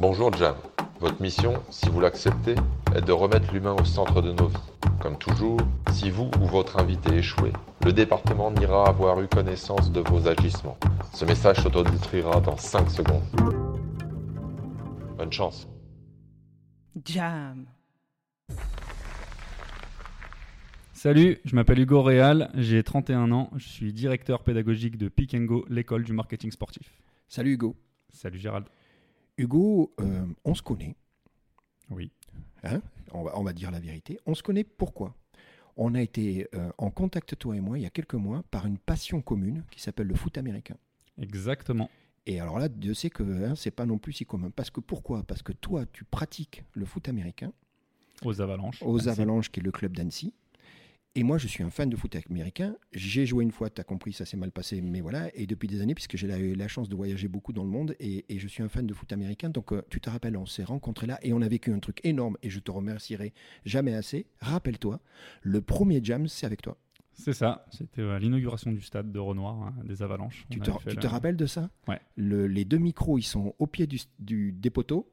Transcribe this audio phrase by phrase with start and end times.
[0.00, 0.56] Bonjour Jam.
[0.98, 2.54] Votre mission, si vous l'acceptez,
[2.96, 4.56] est de remettre l'humain au centre de nos vies.
[4.98, 5.58] Comme toujours,
[5.92, 7.52] si vous ou votre invité échouez,
[7.84, 10.78] le département n'ira avoir eu connaissance de vos agissements.
[11.12, 13.22] Ce message s'autodétruira dans 5 secondes.
[15.18, 15.68] Bonne chance.
[17.04, 17.66] Jam.
[20.94, 25.66] Salut, je m'appelle Hugo Réal, j'ai 31 ans, je suis directeur pédagogique de Pick Go,
[25.68, 27.02] l'école du marketing sportif.
[27.28, 27.76] Salut Hugo.
[28.14, 28.64] Salut Gérald.
[29.40, 30.94] Hugo, euh, on se connaît,
[31.90, 32.10] Oui.
[32.62, 32.82] hein?
[33.12, 34.18] On, va, on va dire la vérité.
[34.26, 35.14] On se connaît pourquoi?
[35.76, 38.66] On a été euh, en contact, toi et moi, il y a quelques mois, par
[38.66, 40.76] une passion commune qui s'appelle le foot américain.
[41.18, 41.88] Exactement.
[42.26, 44.50] Et alors là, Dieu sait que hein, c'est pas non plus si commun.
[44.50, 45.22] Parce que pourquoi?
[45.22, 47.50] Parce que toi, tu pratiques le foot américain
[48.22, 48.82] Aux Avalanches.
[48.82, 49.08] aux.
[49.08, 50.34] Avalanches, qui est le club d'Annecy.
[51.16, 52.76] Et moi, je suis un fan de foot américain.
[52.92, 55.28] J'ai joué une fois, tu as compris, ça s'est mal passé, mais voilà.
[55.36, 57.96] Et depuis des années, puisque j'ai eu la chance de voyager beaucoup dans le monde,
[57.98, 59.50] et, et je suis un fan de foot américain.
[59.50, 62.00] Donc, euh, tu te rappelles, on s'est rencontrés là et on a vécu un truc
[62.04, 63.32] énorme, et je te remercierai
[63.64, 64.26] jamais assez.
[64.38, 65.00] Rappelle-toi,
[65.42, 66.76] le premier jam, c'est avec toi.
[67.12, 70.46] C'est ça, c'était à l'inauguration du stade de Renoir, hein, des Avalanches.
[70.48, 71.70] Tu te, avait fait tu la- te rappelles de ça?
[71.88, 72.00] Ouais.
[72.16, 75.10] Le- Les deux micros, ils sont au pied du, du, des poteaux.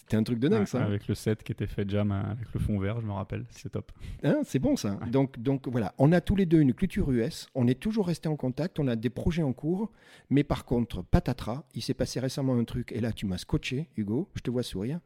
[0.00, 0.78] C'était un truc de dingue, Ouais, ça.
[0.82, 3.12] hein Avec le set qui était fait jam euh, avec le fond vert, je me
[3.12, 3.92] rappelle, c'est top.
[4.22, 4.94] Hein, c'est bon ça.
[4.94, 5.10] Ouais.
[5.10, 8.28] Donc, donc voilà, on a tous les deux une culture US, on est toujours restés
[8.28, 9.90] en contact, on a des projets en cours,
[10.30, 13.88] mais par contre, patatras, il s'est passé récemment un truc, et là tu m'as scotché,
[13.96, 15.00] Hugo, je te vois sourire.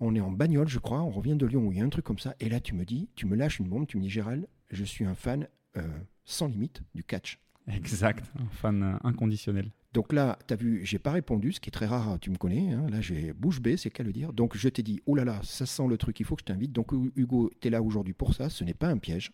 [0.00, 1.88] On est en bagnole, je crois, on revient de Lyon où il y a un
[1.88, 4.02] truc comme ça, et là tu me dis, tu me lâches une bombe, tu me
[4.02, 5.82] dis Gérald, je suis un fan euh,
[6.24, 7.38] sans limite du catch.
[7.66, 9.70] Exact, un fan euh, inconditionnel.
[9.98, 12.36] Donc là, tu as vu, j'ai pas répondu, ce qui est très rare, tu me
[12.36, 12.70] connais.
[12.70, 12.86] hein.
[12.88, 14.32] Là, j'ai bouche bée, c'est qu'à le dire.
[14.32, 16.44] Donc je t'ai dit, oh là là, ça sent le truc, il faut que je
[16.44, 16.70] t'invite.
[16.70, 19.32] Donc Hugo, tu es là aujourd'hui pour ça, ce n'est pas un piège.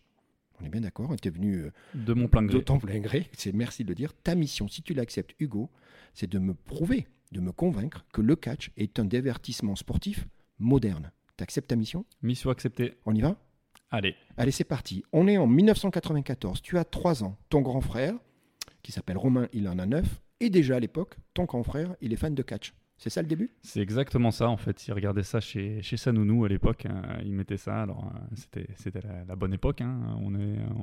[0.59, 2.53] On est bien d'accord, tu es venu euh, De mon plein gré.
[2.57, 4.11] d'autant plein gré, c'est merci de le dire.
[4.23, 5.69] Ta mission, si tu l'acceptes, Hugo,
[6.15, 11.11] c'est de me prouver, de me convaincre que le catch est un divertissement sportif moderne.
[11.37, 12.05] Tu acceptes ta mission?
[12.23, 12.95] Mission acceptée.
[13.05, 13.37] On y va?
[13.91, 15.03] Allez, Allez, c'est parti.
[15.13, 16.63] On est en 1994.
[16.63, 17.37] Tu as 3 ans.
[17.49, 18.15] Ton grand frère,
[18.81, 20.21] qui s'appelle Romain, il en a 9.
[20.39, 22.73] Et déjà à l'époque, ton grand frère, il est fan de catch.
[22.97, 23.51] C'est ça le début?
[23.61, 24.87] C'est exactement ça en fait.
[24.87, 26.85] Il regardait ça chez, chez sa nounou à l'époque.
[26.85, 27.01] hein.
[27.25, 27.81] il mettait ça.
[27.81, 28.35] Alors euh,
[28.77, 29.81] c'était, la, la bonne époque.
[29.81, 29.99] hein.
[30.23, 30.31] On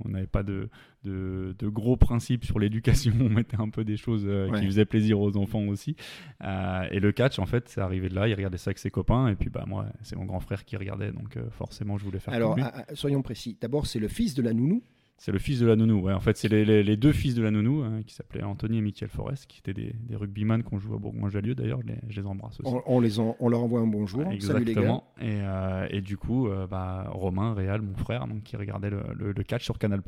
[0.08, 0.68] n'avait pas de,
[1.04, 3.14] de, de gros principes sur l'éducation.
[3.20, 4.60] On mettait un peu des choses euh, Ouais.
[4.60, 5.96] qui faisaient plaisir aux enfants aussi.
[6.44, 8.28] Euh, et le catch en fait, c'est arrivé de là.
[8.28, 9.28] Il regardait ça avec ses copains.
[9.28, 11.12] Et puis bah moi, c'est mon grand frère qui regardait.
[11.12, 12.70] Donc forcément, je voulais faire Alors, comme lui.
[12.96, 13.56] soyons précis.
[13.58, 14.82] D'abord, c'est le fils de la nounou.
[15.18, 16.00] C'est le fils de la nounou.
[16.00, 16.12] Ouais.
[16.12, 18.78] En fait, c'est les, les- les deux fils de la nounou hein, qui s'appelaient Anthony
[18.78, 21.80] et Michael Forest, qui étaient des, des rugbyman qu'on joue à Bourgoin-Jallieu d'ailleurs.
[21.82, 22.74] Je les, je les embrasse aussi.
[22.74, 24.22] On, on les en- on leur envoie un bonjour.
[24.24, 24.38] Salut les
[24.74, 24.80] gars.
[24.80, 25.04] Exactement.
[25.20, 29.02] Et, euh, et du coup, euh, bah, Romain, Réal, mon frère, donc, qui regardait le,
[29.16, 30.02] le- le catch sur Canal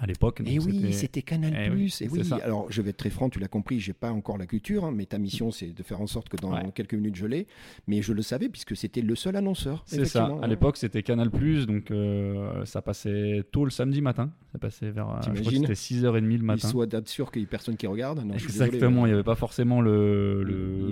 [0.00, 0.40] à l'époque.
[0.44, 1.52] Et donc oui, c'était- Canal+.
[1.56, 3.92] Eh oui, et c'est oui, alors je vais être très franc, tu l'as compris, j'ai
[3.92, 6.52] pas encore la culture, hein, mais ta mission c'est de faire en sorte que dans
[6.52, 6.70] Ouais.
[6.74, 7.46] quelques minutes je l'ai.
[7.86, 9.82] Mais je le savais puisque c'était le seul annonceur.
[9.86, 10.30] C'est ça.
[10.42, 11.30] À l'époque, c'était Canal
[11.66, 14.30] donc euh, ça passait tôt le samedi matin.
[14.52, 15.08] Ça passait vers.
[15.10, 16.66] euh, c'était 6h30 le matin.
[16.66, 18.18] Il soit d'être sûr qu'il y ait personne qui regarde.
[18.18, 20.42] Non, désolé, Exactement, mais- il n'y avait pas forcément le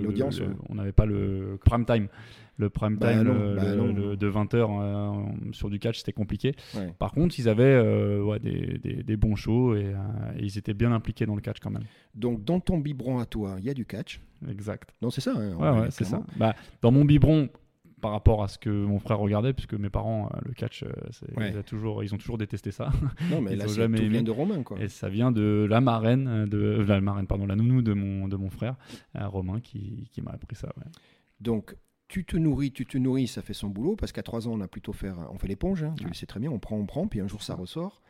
[0.03, 0.47] L'audience, ouais.
[0.69, 2.07] On n'avait pas le prime time.
[2.61, 3.85] Le prime Bah time non, le- bah le- non.
[3.93, 6.53] le- de 20h sur du catch, c'était compliqué.
[6.75, 6.93] Ouais.
[6.99, 9.97] Par contre, ils avaient euh, ouais, des, des- des bons shows et, euh,
[10.37, 11.83] et ils étaient bien impliqués dans le catch quand même.
[12.15, 14.21] Donc dans ton biberon à toi, il y a du catch.
[14.49, 14.93] Exact.
[15.01, 15.33] Non, c'est ça.
[15.35, 16.21] hein, Ouais, c'est ça.
[16.37, 17.49] Bah, dans mon biberon,
[17.99, 20.87] par rapport à ce que mon frère regardait, puisque mes parents, euh, le catch, euh,
[21.37, 21.51] Ouais.
[21.51, 22.89] ils, ont toujours, ils ont toujours détesté ça.
[23.29, 24.79] Non, mais Ils là, ont jamais tout vient de Romain, quoi.
[24.81, 27.93] Et ça vient de la marraine, euh, de euh, la marraine, pardon, la nounou de
[27.93, 28.75] mon, de mon frère,
[29.19, 30.69] euh, Romain, qui, qui m'a appris ça.
[30.77, 30.85] ouais.
[31.41, 31.75] Donc,
[32.11, 34.59] tu te nourris, tu te nourris, ça fait son boulot, parce qu'à 3 ans, on
[34.61, 36.09] a plutôt fait, on fait l'éponge, hein, tu Ouais.
[36.09, 38.01] le sais très bien, on prend, on prend, puis un jour, ça ressort.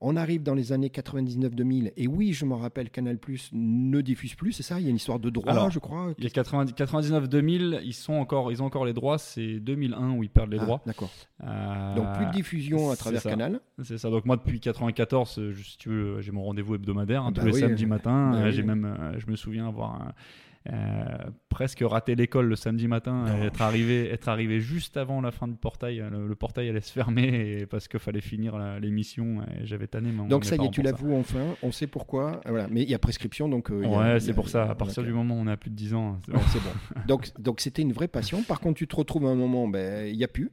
[0.00, 4.36] On arrive dans les années 99-2000, et oui, je m'en rappelle, Canal Plus ne diffuse
[4.36, 6.14] plus, c'est ça Il y a une histoire de droit, Alors, je crois.
[6.18, 9.18] Il y a 90 99-2000, ils, sont encore, ils ont encore les droits.
[9.18, 10.82] C'est 2001 où ils perdent les Ah, droits.
[10.86, 11.10] D'accord.
[11.42, 13.30] Euh, Donc, plus de diffusion à travers ça.
[13.30, 13.60] Canal.
[13.82, 14.08] C'est ça.
[14.10, 17.40] Donc moi depuis 94, euh, je- si tu veux, j'ai mon rendez-vous hebdomadaire hein, Bah
[17.40, 18.30] tous les oui, samedis euh, matins.
[18.32, 18.52] bah Euh, oui.
[18.52, 20.12] J'ai même, euh, je me souviens avoir un-
[20.70, 21.06] euh,
[21.48, 23.42] presque raté l'école le samedi matin, Non.
[23.44, 26.04] être arrivé, être arrivé juste avant la fin du portail.
[26.10, 29.42] Le, le portail allait se fermer et parce qu'il fallait finir l'émission.
[29.42, 30.10] et J'avais tanné.
[30.28, 32.40] Donc, ça y est, tu l'avoues enfin, on sait pourquoi.
[32.44, 32.68] Ah, Voilà.
[32.70, 33.70] Mais il y a prescription, donc.
[33.70, 34.70] euh, Ouais, c'est pour ça.
[34.70, 37.00] À partir du moment où on a plus de 10 ans, c'est bon.
[37.06, 38.42] Donc, donc c'était une vraie passion.
[38.42, 40.50] Par contre, tu te retrouves à un moment, ben, il n'y a plus.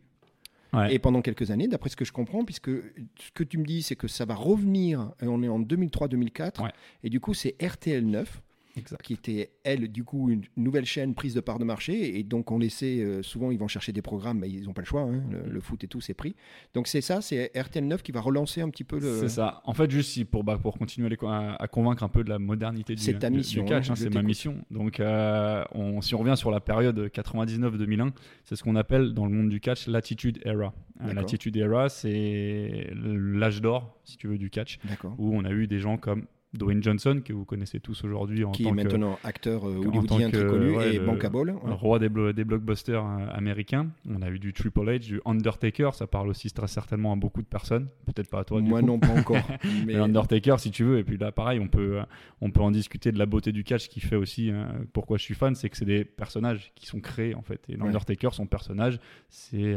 [0.74, 0.94] Ouais.
[0.94, 3.82] Et pendant quelques années, d'après ce que je comprends, puisque ce que tu me dis,
[3.82, 6.70] c'est que ça va revenir, et on est en 2003-2004, Ouais.
[7.04, 8.42] et du coup, c'est RTL 9
[8.78, 9.02] Exact.
[9.02, 12.18] qui était, elle, du coup, une nouvelle chaîne prise de part de marché.
[12.20, 14.82] Et donc, on laissait, euh, souvent, ils vont chercher des programmes, mais ils n'ont pas
[14.82, 15.02] le choix.
[15.02, 16.36] hein, le, le foot et tout, c'est pris.
[16.74, 19.20] Donc, c'est ça, c'est RTL 9 qui va relancer un petit peu le.
[19.20, 19.62] C'est ça.
[19.66, 22.10] En fait, juste si- pour, bah, pour continuer à, les co- à- à convaincre un
[22.10, 24.58] peu de la modernité du, C'est ta mission, du catch, hein, hein, c'est ma mission.
[24.72, 28.12] Donc, euh, on- si on revient sur la période 99-2001,
[28.44, 30.74] c'est ce qu'on appelle dans le monde du catch l'attitude era.
[31.02, 31.14] Euh.
[31.14, 35.16] L'attitude era, c'est l'âge d'or, si tu veux, du catch, D'accord.
[35.18, 36.26] où on a eu des gens comme
[36.58, 39.76] Dwayne Johnson, que vous connaissez tous aujourd'hui en Qui tant est que maintenant acteur euh,
[39.78, 41.52] en hollywoodien très connu ouais, et le- bankable.
[41.52, 41.72] ouais.
[41.74, 43.88] roi des, blo- des blockbusters euh, américains.
[44.10, 47.42] On a eu du Triple H, du Undertaker, ça parle aussi très certainement à beaucoup
[47.42, 48.62] de personnes, peut-être pas à toi.
[48.62, 48.86] du Moi coup.
[48.88, 49.38] non, pas encore.
[49.86, 52.04] mais Undertaker, si tu veux, et puis là, pareil, on peut, euh,
[52.42, 55.24] on peut en discuter de la beauté du catch qui fait aussi euh, pourquoi je
[55.24, 57.62] suis fan, c'est que c'est des personnages qui sont créés en fait.
[57.70, 59.00] Et l'Undertaker, son personnage,
[59.30, 59.76] c'est.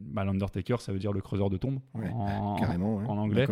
[0.00, 2.96] bah, L'Undertaker, ça veut dire le creuseur de tombes Ouais, en, carrément.
[2.98, 3.04] ouais.
[3.06, 3.46] en anglais.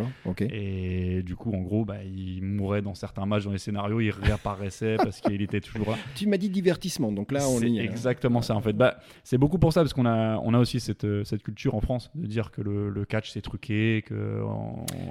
[0.50, 4.10] Et du coup, en gros, bah, il mourait dans certains matchs, dans les scénarios, il
[4.10, 5.96] réapparaissait parce qu'il était toujours là.
[6.14, 7.69] Tu m'as dit divertissement, donc là on est.
[7.69, 7.82] là.
[7.82, 8.72] exactement ça en fait.
[8.72, 11.75] Bah, c'est beaucoup pour ça parce qu'on a, on a aussi cette, euh, cette culture
[11.75, 14.43] en France de dire que le, le catch c'est truqué, que,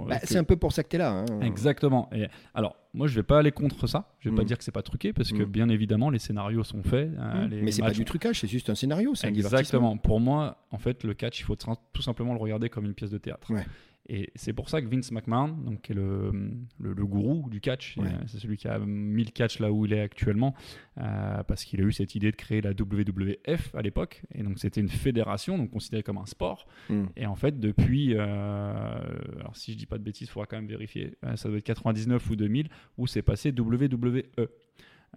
[0.08, 1.12] Bah, que- C'est un peu pour ça que tu es là.
[1.12, 1.42] hein.
[1.42, 2.10] Exactement.
[2.14, 4.14] Et alors, moi, je vais pas aller contre ça.
[4.20, 4.46] Je vais pas Mm.
[4.46, 5.46] dire que c'est pas truqué parce que Mm.
[5.46, 7.10] bien évidemment, les scénarios sont faits.
[7.12, 7.48] Mmh.
[7.50, 9.60] les Mais c'est pas du trucage, c'est juste un scénario, c'est un divertissement.
[9.60, 9.98] Exactement.
[9.98, 13.12] Pour moi, en fait, le catch, il faut tout simplement le regarder comme une pièce
[13.12, 13.52] de théâtre.
[13.54, 13.66] Ouais.
[14.08, 16.32] Et c'est pour ça que Vince McMahon, donc, qui est le,
[16.80, 18.06] le, le gourou du catch, Ouais.
[18.28, 20.54] c'est celui qui a mis le catch là où il est actuellement,
[21.00, 24.22] euh, parce qu'il a eu cette idée de créer la WWF à l'époque.
[24.34, 26.68] Et donc, c'était une fédération, donc considérée comme un sport.
[26.90, 27.04] Mm.
[27.18, 29.00] Et en fait, depuis, euh,
[29.40, 31.58] alors si je dis pas de bêtises, il faudra quand même vérifier, euh, ça doit
[31.58, 34.22] être 99 ou 2000, où c'est passé WWE.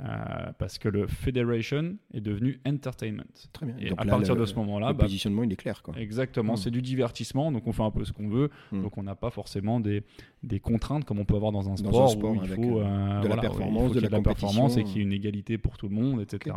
[0.00, 3.24] Euh, parce que le Federation est devenu Entertainment.
[3.52, 3.74] Très bien.
[3.80, 5.82] Et Donc à là, partir le- de ce moment-là, le bah, positionnement il est clair.
[5.82, 5.94] Quoi.
[5.98, 6.56] exactement, Mm.
[6.56, 8.82] c'est du divertissement, donc on fait un peu ce qu'on veut, Mm.
[8.82, 10.04] donc on n'a pas forcément des,
[10.44, 12.78] des contraintes comme on peut avoir dans un Dans sport, un sport où il faut,
[12.78, 14.22] euh, euh, de la voilà, performance, il faut de qu'il y ait la de la
[14.22, 16.54] performance et qu'il y ait une égalité pour tout le monde, etc.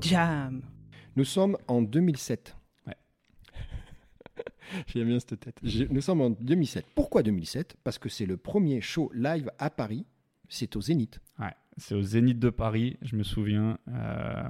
[0.00, 0.62] Jam.
[1.16, 2.56] Nous sommes en 2007.
[4.86, 5.58] J'aime bien cette tête.
[5.90, 6.86] Nous sommes en 2007.
[6.94, 10.06] Pourquoi 2007 Parce que c'est le premier show live à Paris.
[10.48, 11.20] C'est au Zénith.
[11.38, 13.78] Ouais, c'est au Zénith de Paris, je me souviens.
[13.88, 14.42] euh,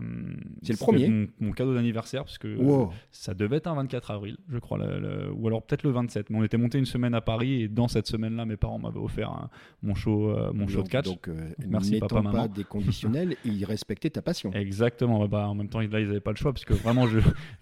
[0.63, 2.93] C'est le premier Mon, mon cadeau d'anniversaire, parce que Wow.
[3.11, 6.31] ça devait être un 24 avril, je crois, le- le- ou alors peut-être le 27.
[6.31, 9.01] Mais on était monté une semaine à Paris et dans cette semaine-là, mes parents m'avaient
[9.01, 9.51] offert un-
[9.83, 11.05] mon show, euh, mon show de Donc- catch.
[11.07, 11.35] Donc, euh,
[11.69, 12.47] Merci, papa, pas maman.
[12.47, 14.53] des conditionnels, ils respectaient ta passion.
[14.53, 15.21] Exactement.
[15.21, 17.19] ouais, Bah, en même temps, là, ils n'avaient pas le choix parce que vraiment, je,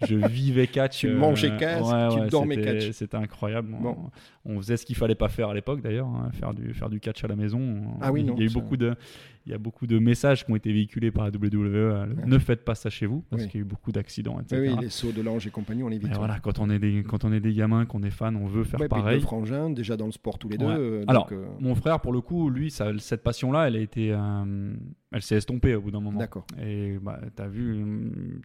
[0.07, 0.99] je vivais catch.
[0.99, 1.83] Tu mangeais catch,
[2.13, 2.91] tu dormais c'était- catch.
[2.91, 3.69] C'était incroyable.
[3.81, 3.97] Bon.
[4.45, 6.89] On, on faisait ce qu'il fallait pas faire à l'époque d'ailleurs, hein, faire du faire
[6.89, 7.81] du catch à la maison.
[8.01, 8.95] Ah oui, il non, y a eu ça- beaucoup de
[9.45, 12.07] il y a beaucoup de messages qui ont été véhiculés par la WWE.
[12.17, 12.25] Ouais.
[12.25, 13.49] Ne faites pas ça chez vous parce Oui.
[13.49, 14.61] qu'il y a eu beaucoup d'accidents, etc.
[14.61, 16.11] Oui, oui, les sauts de l'ange et compagnie, on évite.
[16.11, 18.47] Et voilà, quand on est des quand on est des gamins, qu'on est fan, on
[18.47, 19.19] veut faire Ouais, pareil.
[19.19, 20.65] deux frangins, déjà dans le sport tous les deux.
[20.65, 20.75] Ouais.
[20.77, 23.79] euh, donc, Alors, euh, Mon frère, pour le coup, lui, ça, cette passion-là, elle a
[23.79, 24.73] été, euh,
[25.15, 26.19] elle s'est estompée au bout d'un moment.
[26.19, 26.45] D'accord.
[26.61, 27.81] Et bah, t'as vu,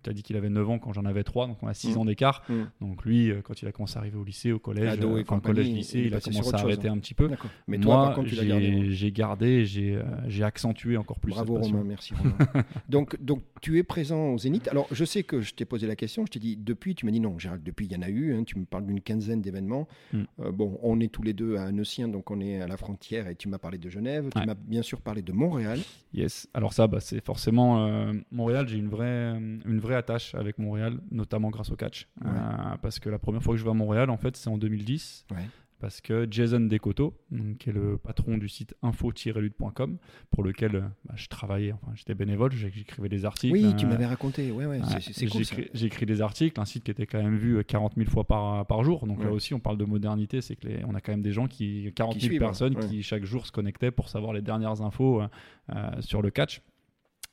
[0.04, 1.96] tu as dit qu'il avait 9 ans quand j'en avais 3, donc on a 6
[1.96, 1.98] Mm.
[1.98, 2.44] ans d'écart.
[2.48, 2.54] Mm.
[2.80, 5.20] Donc lui, euh, quand il a commencé à arriver au lycée, au collège, Ado et
[5.20, 6.92] euh, enfin, collège, lycée, il a commencé à arrêter hein.
[6.92, 7.26] un petit peu.
[7.28, 7.50] D'accord.
[7.66, 8.66] Mais toi, par contre, tu l'as gardé.
[8.84, 11.72] j'ai j'ai gardé, j'ai euh, j'ai accentué encore plus Bravo cette.
[11.72, 12.36] Romain, merci Romain.
[12.88, 14.68] donc, donc tu es présent au Zénith.
[14.68, 17.12] Alors je sais que je t'ai posé la question, je t'ai dit depuis, tu m'as
[17.12, 19.40] dit non, Gérald, depuis il y en a eu, hein, tu me parles d'une quinzaine
[19.42, 19.88] d'événements.
[20.12, 20.22] Mm.
[20.40, 23.26] Euh, bon, on est tous les deux à Annecy, donc on est à la frontière
[23.26, 24.46] et tu m'as parlé de Genève, tu Ouais.
[24.46, 25.80] m'as bien sûr parlé de Montréal.
[26.14, 26.48] Yes.
[26.60, 28.68] Alors ça, bah, c'est forcément euh, Montréal.
[28.68, 32.06] J'ai une vraie, une vraie attache avec Montréal, notamment grâce au catch.
[32.22, 32.30] Ouais.
[32.30, 34.58] Euh, parce que la première fois que je vais à Montréal, en fait, c'est en
[34.58, 35.24] 2010.
[35.30, 35.36] Ouais.
[35.80, 39.96] Parce que Jason Decoto, donc, qui est le patron du site info-lutte.com,
[40.30, 43.52] pour lequel euh, bah, je travaillais, enfin j'étais bénévole, j'écrivais des articles.
[43.54, 45.42] Oui, euh, tu m'avais raconté, ouais, ouais, Ouais, c'est- cool
[45.82, 48.66] écrit des articles, un site qui était quand même vu euh, 40 000 fois par,
[48.66, 49.06] par jour.
[49.06, 50.40] Donc là aussi, on parle de modernité.
[50.40, 52.86] C'est que les, on a quand même des gens qui, 40 000 suivent, personnes ouais.
[52.86, 55.28] qui chaque jour se connectaient pour savoir les dernières infos euh,
[55.74, 56.60] euh, sur le catch.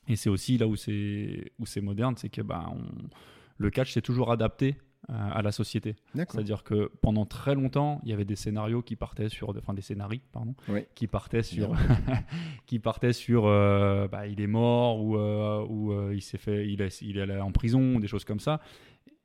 [0.08, 1.50] Et c'est aussi là où c'est
[1.82, 3.08] moderne, c'est que bah, on-
[3.58, 5.96] le catch s'est toujours adapté euh, à la société.
[6.14, 9.82] C'est-à-dire que pendant très longtemps, il y avait des scénarios qui partaient sur, enfin des
[9.82, 10.54] scénarii, pardon,
[10.94, 11.74] qui partaient sur,
[12.66, 16.68] qui partaient sur, euh, bah, il est mort ou, euh, ou euh, il s'est fait,
[16.68, 18.60] il est, il est allé en prison, des choses comme ça.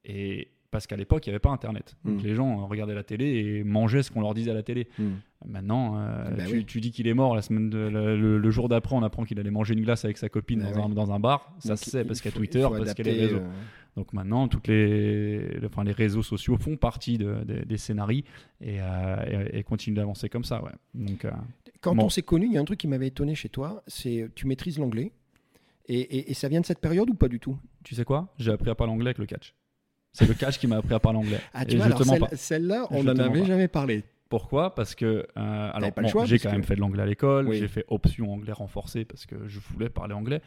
[0.05, 1.95] Et parce qu'à l'époque, il n'y avait pas Internet.
[2.03, 2.25] Donc Mm.
[2.25, 4.89] les gens euh, regardaient la télé et mangeaient ce qu'on leur disait à la télé.
[4.99, 5.03] Mm.
[5.45, 6.65] Maintenant, euh, Bah tu, oui.
[6.65, 9.23] tu dis qu'il est mort la semaine, de- le, le- le jour d'après, on apprend
[9.23, 10.95] qu'il allait manger une glace avec sa copine Bah dans, un, oui.
[10.95, 11.53] dans un bar.
[11.59, 13.37] Ça se sait parce qu'il y a Twitter, parce qu'il y a les réseaux.
[13.37, 13.49] euh,
[13.95, 18.23] Donc maintenant, toutes les, le- enfin, les réseaux sociaux font partie de- de- des scénarii
[18.59, 20.63] et, euh, et- et continuent d'avancer comme ça.
[20.63, 20.71] Ouais.
[20.95, 21.25] Donc,
[21.81, 22.05] Quand Bon.
[22.05, 24.47] on s'est connus, il y a un truc qui m'avait étonné chez toi, c'est tu
[24.47, 25.11] maîtrises l'anglais.
[25.89, 27.57] Et, et- et ça vient de cette période ou pas du tout?
[27.83, 28.33] Tu sais quoi?
[28.39, 29.53] J'ai appris à parler anglais avec le catch.
[30.13, 31.39] C'est le catch qui m'a appris à parler anglais.
[31.53, 33.45] Ah, tu Et vois, alors celle- celle-là, on n'en avait pas.
[33.45, 34.03] jamais parlé.
[34.29, 34.73] Pourquoi?
[34.73, 37.03] Parce que euh, alors pas le bon, choix, j'ai quand que- même fait de l'anglais
[37.03, 37.57] à l'école, Oui.
[37.57, 40.41] j'ai fait option anglais renforcé parce que je voulais parler anglais.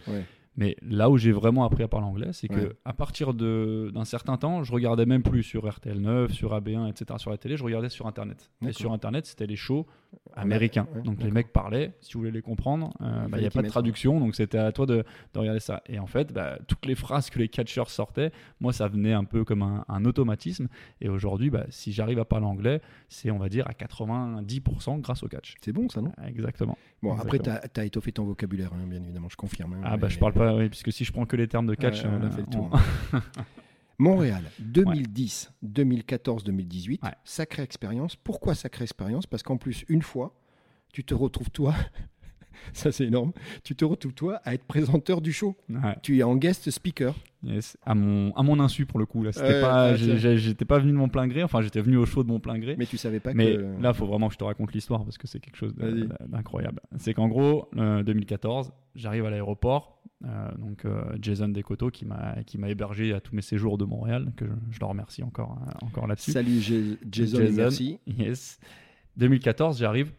[0.59, 2.73] Mais là où j'ai vraiment appris à parler anglais, c'est que Ouais.
[2.87, 6.87] à partir de- d'un certain temps, je regardais même plus sur RTL 9, sur AB1,
[6.89, 7.05] etc.
[7.19, 8.51] sur la télé, je regardais sur Internet.
[8.67, 9.87] Et sur Internet, c'était les shows
[10.35, 10.87] américains.
[10.95, 13.51] ouais, donc les mecs parlaient, si tu voulais les comprendre, euh, bah, il n'y a
[13.51, 15.05] qu'ils pas de traduction, donc c'était à toi de,
[15.35, 15.83] de regarder ça.
[15.87, 19.25] Et en fait, bah, toutes les phrases que les catcheurs sortaient, moi, ça venait un
[19.25, 20.69] peu comme un, un automatisme.
[21.01, 25.23] Et aujourd'hui, bah, si j'arrive à parler anglais, c'est, on va dire, à 90% grâce
[25.23, 25.55] au catch.
[25.63, 26.13] C'est bon, ça, non?
[26.27, 26.77] Exactement.
[27.03, 29.75] Bon, après, tu as, étoffé ton vocabulaire, hein, bien évidemment, je confirme.
[29.75, 31.75] hein, Ah bah je parle pas, oui, puisque si je prends que les termes de
[31.75, 32.81] catch, on a euh, fait le on- tour.
[33.99, 37.11] Montréal, 2010, 2014, 2018, Ouais.
[37.25, 38.17] sacrée expérience.
[38.17, 39.27] Pourquoi sacrée expérience?
[39.27, 40.35] Parce qu'en plus, une fois,
[40.93, 41.75] tu te retrouves toi,
[42.73, 43.33] ça c'est énorme,
[43.65, 45.57] tu te retrouves toi à être présenteur du show.
[45.69, 47.15] Ouais, Tu es en guest speaker.
[47.43, 47.77] yes.
[47.85, 50.79] à mon à mon insu pour le coup là, c'était Ouais, pas, ouais, j'étais pas
[50.79, 52.75] venu de mon plein gré, enfin j'étais venu au show de mon plein gré.
[52.79, 53.61] Mais tu savais pas Mais que.
[53.83, 56.81] là, il faut vraiment que je te raconte l'histoire parce que c'est quelque chose d'incroyable.
[56.99, 60.03] C'est qu'en gros, euh, 2014, j'arrive à l'aéroport.
[60.25, 63.85] euh, donc euh, Jason Descoteaux qui m'a qui m'a hébergé à tous mes séjours de
[63.85, 66.33] Montréal, que je, je le remercie encore euh, encore là-dessus.
[66.33, 67.55] Salut J- Jason, Jason.
[67.57, 67.99] merci.
[68.07, 68.59] Yes.
[69.17, 70.11] 2014, j'arrive.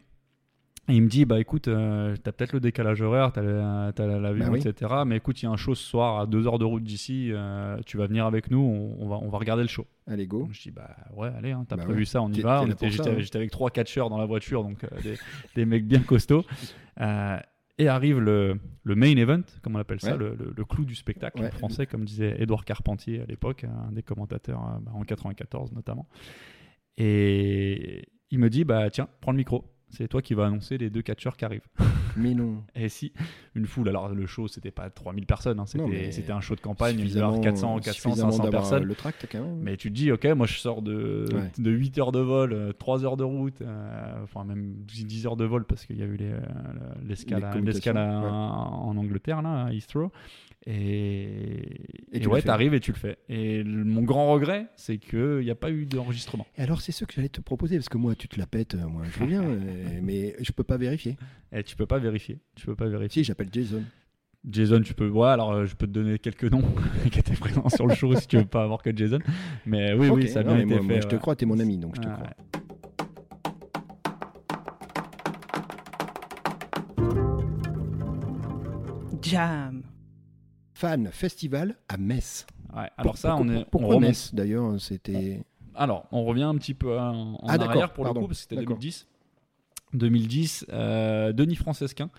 [0.90, 4.06] Et il me dit, bah écoute, euh, t'as peut-être le décalage horaire, t'as la- t'as
[4.08, 4.60] l'avion, Bah oui.
[4.66, 4.94] etc.
[5.06, 7.30] Mais écoute, il y a un show ce soir à deux heures de route d'ici,
[7.34, 9.86] euh, tu vas venir avec nous, on, on va, on va regarder le show.
[10.08, 10.44] Allez, go.
[10.44, 12.06] Donc, je dis, bah ouais, allez, hein, t'as Bah prévu ouais.
[12.06, 12.64] ça, on y va.
[12.66, 13.16] J'étais hein.
[13.20, 15.16] j'étais avec trois catcheurs dans la voiture, donc euh, des,
[15.56, 16.46] des mecs bien costauds.
[17.02, 17.38] Euh,
[17.80, 20.18] et arrive le, le main event, comme on appelle ça, Ouais.
[20.18, 21.48] le, le- le clou du spectacle Ouais.
[21.48, 26.08] en français, comme disait Édouard Carpentier à l'époque, un des commentateurs bah, en 94 notamment.
[26.98, 29.66] Et il me dit, bah tiens, prends le micro.
[29.90, 31.68] C'est toi qui vas annoncer les deux catcheurs qui arrivent.
[32.18, 32.64] Mais non.
[32.76, 33.14] Et si,
[33.56, 36.96] une foule, alors le show, c'était pas 3000 personnes, hein, c'était un show de campagne,
[36.96, 38.84] il devait y Suffisamment- avoir 400, 400, suffisamment 500 d'avoir personnes.
[38.84, 39.60] Le tract quand même.
[39.62, 41.52] Mais tu te dis, ok, moi je sors de, Ouais.
[41.58, 45.38] de 8 heures de vol, euh, 3 heures de route, euh, enfin même 10 heures
[45.38, 46.40] de vol parce qu'il y a eu les, euh,
[47.06, 48.28] l'escale Les l'escale à- ouais.
[48.30, 50.12] en Angleterre, là, à Heathrow.
[50.66, 50.74] Et,
[52.12, 53.18] Et et tu ouais, t'arrives et tu le fais.
[53.30, 56.46] Et le- mon grand regret, c'est qu'il n'y a pas eu d'enregistrement.
[56.58, 58.76] Et alors, c'est ce que j'allais te proposer, parce que moi, tu te la pètes,
[58.76, 61.16] euh, moi, je veux bien, euh, mais je peux pas vérifier.
[61.54, 62.40] Et tu peux pas vérifier.
[62.56, 63.24] Tu peux pas vérifier.
[63.24, 63.84] Si, j'appelle Jason.
[64.50, 65.10] Jason, tu peux.
[65.10, 66.64] Ouais, alors euh, je peux te donner quelques noms
[67.12, 69.20] qui étaient présents sur le show si tu veux pas avoir que Jason.
[69.66, 70.88] Mais oui, oui, ça a non, bien été moi, fait.
[70.88, 72.24] moi, je te crois, t'es mon ami, donc je te crois.
[72.24, 72.34] ouais.
[79.22, 79.84] Jam.
[80.78, 82.46] Fan festival à Metz.
[82.76, 83.66] Ouais, alors ça, Pourquoi- on est.
[83.66, 84.00] Pourquoi.
[84.00, 85.42] Metz D'ailleurs, c'était.
[85.74, 88.40] Alors, on revient un petit peu en, en Ah, arrière pour pardon, le coup, parce
[88.40, 88.78] que c'était d'accord.
[88.78, 89.08] 2010.
[89.94, 92.10] 2010, euh, Denis Francesquin,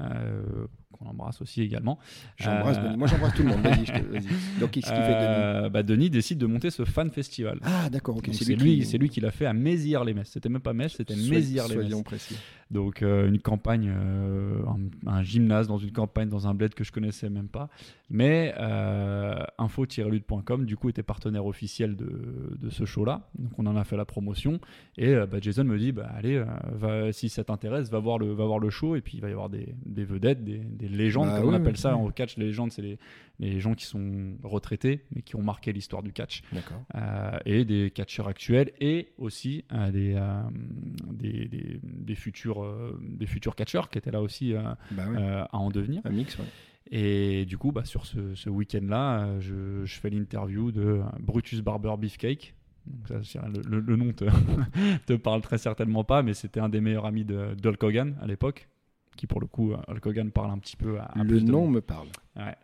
[0.00, 1.98] euh, qu'on embrasse aussi également.
[2.36, 2.96] J'embrasse Euh, Denis.
[2.96, 3.60] Moi, j'embrasse tout le monde.
[3.62, 4.26] Vas-y, vas-y.
[4.60, 7.58] Donc, qu'est-ce qu'il fait, Denis Euh, bah, Denis décide de monter ce fan festival.
[7.62, 8.26] Ah, d'accord, ok.
[8.26, 10.28] Donc, C'est lui, lui, qui- c'est lui qui l'a fait à Mézières-les-Messes.
[10.28, 11.86] C'était même pas Metz, c'était Mézières-les-Messes.
[11.88, 12.36] Soyons précis.
[12.70, 14.62] Donc euh, une campagne, euh,
[15.06, 17.68] un, un gymnase dans une campagne, dans un bled que je connaissais même pas.
[18.08, 18.54] Mais
[19.58, 23.28] info-lutte.com du coup était partenaire officiel de, de ce show-là.
[23.38, 24.58] Donc on en a fait la promotion.
[24.96, 28.44] Et bah, Jason me dit, bah, allez, va, si ça t'intéresse, va, voir le- va
[28.46, 28.96] voir le show.
[28.96, 31.52] Et puis il va y avoir des, des vedettes, des, des légendes, Bah comme on
[31.54, 32.02] appelle ouais, ça ouais.
[32.02, 32.36] en catch.
[32.36, 32.98] Les légendes, c'est les,
[33.38, 36.42] les gens qui sont retraités, mais qui ont marqué l'histoire du catch.
[36.94, 40.42] Euh, et des catcheurs actuels et aussi euh, des, euh,
[41.12, 42.64] des, des, des futurs,
[43.02, 44.54] des futurs catcheurs qui étaient là aussi
[44.90, 45.04] Bah
[45.50, 46.02] à en devenir.
[46.04, 46.36] Un mix.
[46.90, 51.94] Et du coup, bah, sur ce, ce week-end-là, je, je fais l'interview de Brutus Barber
[51.98, 52.54] Beefcake.
[52.84, 54.24] Donc ça, le, le- le nom te,
[55.06, 58.26] te parle très certainement pas, mais c'était un des meilleurs amis de d'Hulk Hogan à
[58.26, 58.68] l'époque,
[59.16, 61.50] qui pour le coup, euh, Hulk Hogan parle un petit peu à, à Le de
[61.50, 62.08] nom me parle.
[62.36, 62.54] Ouais.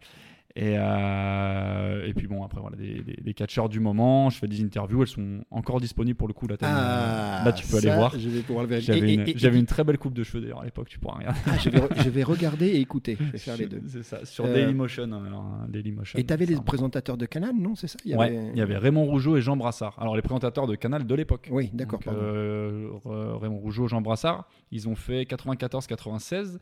[0.61, 4.29] Et, euh, et puis bon, après, voilà, des, des, des catcheurs du moment.
[4.29, 6.49] Je fais des interviews, elles sont encore disponibles pour le coup.
[6.49, 8.19] Là, Ah, là tu peux aller ça, voir.
[8.19, 8.95] Je vais pouvoir le vérifier.
[9.37, 11.39] J'avais une, très belle coupe de cheveux d'ailleurs à l'époque, tu pourras regarder.
[11.47, 13.17] Ah, je, vais, re- je vais regarder et écouter.
[13.21, 13.81] Je vais faire les deux.
[13.87, 15.05] C'est ça, sur Euh, Dailymotion.
[15.13, 16.19] hein, alors, hein, Dailymotion.
[16.19, 17.99] Et tu avais les présentateurs de Canal, non C'est ça?
[18.05, 18.51] Il y Ouais, avait...
[18.53, 19.97] il y avait Raymond Rougeau et Jean Brassard.
[20.01, 21.49] Alors les présentateurs de Canal de l'époque.
[21.53, 22.01] Oui, d'accord.
[22.09, 26.59] Euh, Ra- Raymond Rougeau, Jean Brassard, ils ont fait 94-96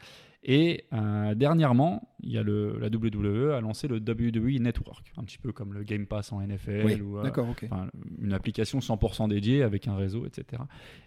[0.49, 5.25] et euh, dernièrement, il y a le, la WWE a lancé le WWE Network, un
[5.25, 7.29] petit peu comme le Game Pass en NFL oui, ou euh,
[8.23, 10.63] une application 100% dédiée avec un réseau, etc.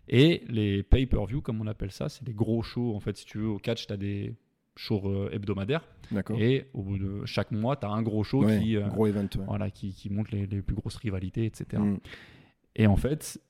[0.10, 2.94] Et les pay-per-view, comme on appelle ça, c'est des gros shows.
[2.94, 4.34] En fait, si tu veux, au catch, tu as des
[4.76, 5.88] shows euh, hebdomadaires
[6.38, 9.08] et au bout de chaque mois, tu as un gros show Ouais, qui, euh, Gros
[9.08, 9.22] event.
[9.38, 9.46] ouais.
[9.48, 11.82] voilà, qui, qui montre les, les plus grosses rivalités, etc.
[11.82, 11.98] Mm.
[12.76, 13.42] Et en fait,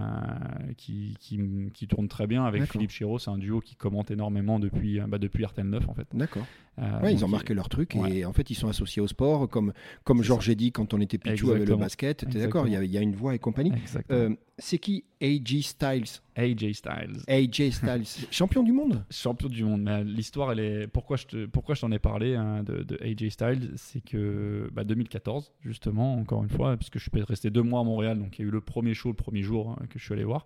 [0.76, 1.40] qui, qui,
[1.74, 2.66] qui tourne très bien avec.
[2.66, 5.94] Philippe Chiro, c'est un duo qui commente énormément depuis, euh, bah, depuis RTL 9 en
[5.94, 6.08] fait.
[6.14, 6.46] D'accord.
[6.80, 8.18] Euh, Ouais, ils ont marqué leur truc ouais.
[8.18, 11.02] et en fait ils sont associés au sport comme comme Georges a dit quand on
[11.02, 12.26] était pichou avec le basket.
[12.30, 13.72] T'es d'accord Il y, a- il y a une voix et compagnie.
[14.12, 16.06] Euh, c'est qui AJ Styles?
[16.36, 17.18] AJ Styles.
[17.28, 19.04] AJ Styles, champion du monde?
[19.10, 19.82] champion du monde.
[19.82, 20.88] Mais l'histoire, elle est.
[20.88, 24.70] Pourquoi je te, pourquoi je t'en ai parlé hein, de, de AJ Styles, c'est que
[24.74, 28.20] bah, 2014, justement, encore une fois, parce que je suis resté deux mois à Montréal,
[28.20, 30.14] donc il y a eu le premier show le premier jour hein, que je suis
[30.14, 30.46] allé voir.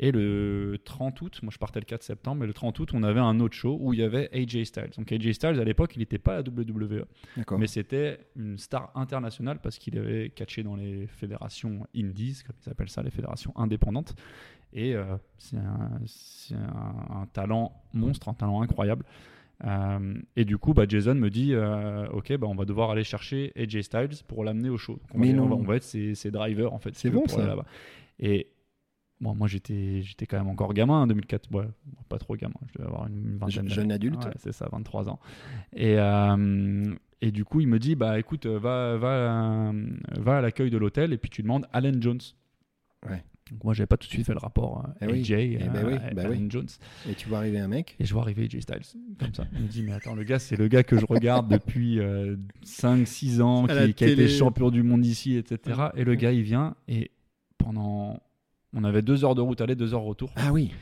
[0.00, 3.02] Et le 30 août, moi je partais le 4 septembre, mais le 30 août, on
[3.02, 4.90] avait un autre show où il y avait AJ Styles.
[4.96, 7.04] Donc AJ Styles, à l'époque, il n'était pas à la WWE,
[7.58, 12.70] mais c'était une star internationale parce qu'il avait catché dans les fédérations indies, comme ils
[12.70, 14.14] appellent ça, les fédérations indépendantes.
[14.72, 19.04] Et euh, c'est un, c'est un- un talent monstre, un talent incroyable.
[19.64, 23.02] Euh, et du coup, bah, Jason me dit euh, Ok, bah, on va devoir aller
[23.02, 24.92] chercher AJ Styles pour l'amener au show.
[24.92, 25.48] Donc, on, va, Mais on non.
[25.48, 26.94] va- on va être ses, ses drivers en fait.
[26.94, 27.44] C'est bon, ça.
[27.44, 27.64] là-bas.
[28.20, 28.46] Et
[29.20, 31.52] bon, moi j'étais j'étais quand même encore gamin en 2004.
[31.54, 31.68] Ouais,
[32.08, 33.74] pas trop gamin, je devais avoir une, vingtaine d'années.
[33.74, 34.24] jeune adulte.
[34.24, 35.18] Ouais, c'est ça, 23 ans.
[35.74, 40.40] Et, euh, et du coup, il me dit Bah écoute, va, va, euh, va à
[40.40, 42.20] l'accueil de l'hôtel et puis tu demandes Allen Jones.
[43.08, 43.24] Ouais.
[43.50, 45.20] Donc moi, j'avais pas tout de suite fait le rapport euh, Eh oui.
[45.20, 46.50] AJ, Eh euh, ben oui, à bah Allen oui.
[46.50, 46.68] Jones.
[47.08, 47.96] Et tu vois arriver un mec.
[47.98, 49.46] Et je vois arriver AJ Styles, comme ça.
[49.54, 51.98] Il me dit, mais attends, le gars, c'est le gars que je regarde depuis
[52.64, 55.88] 5-6 ans, qui, qui a été champion du monde ici, etc.
[55.96, 57.10] Et le gars, il vient, et
[57.56, 58.20] pendant.
[58.74, 60.30] On avait deux heures de route aller, deux heures retour.
[60.36, 60.72] Ah oui.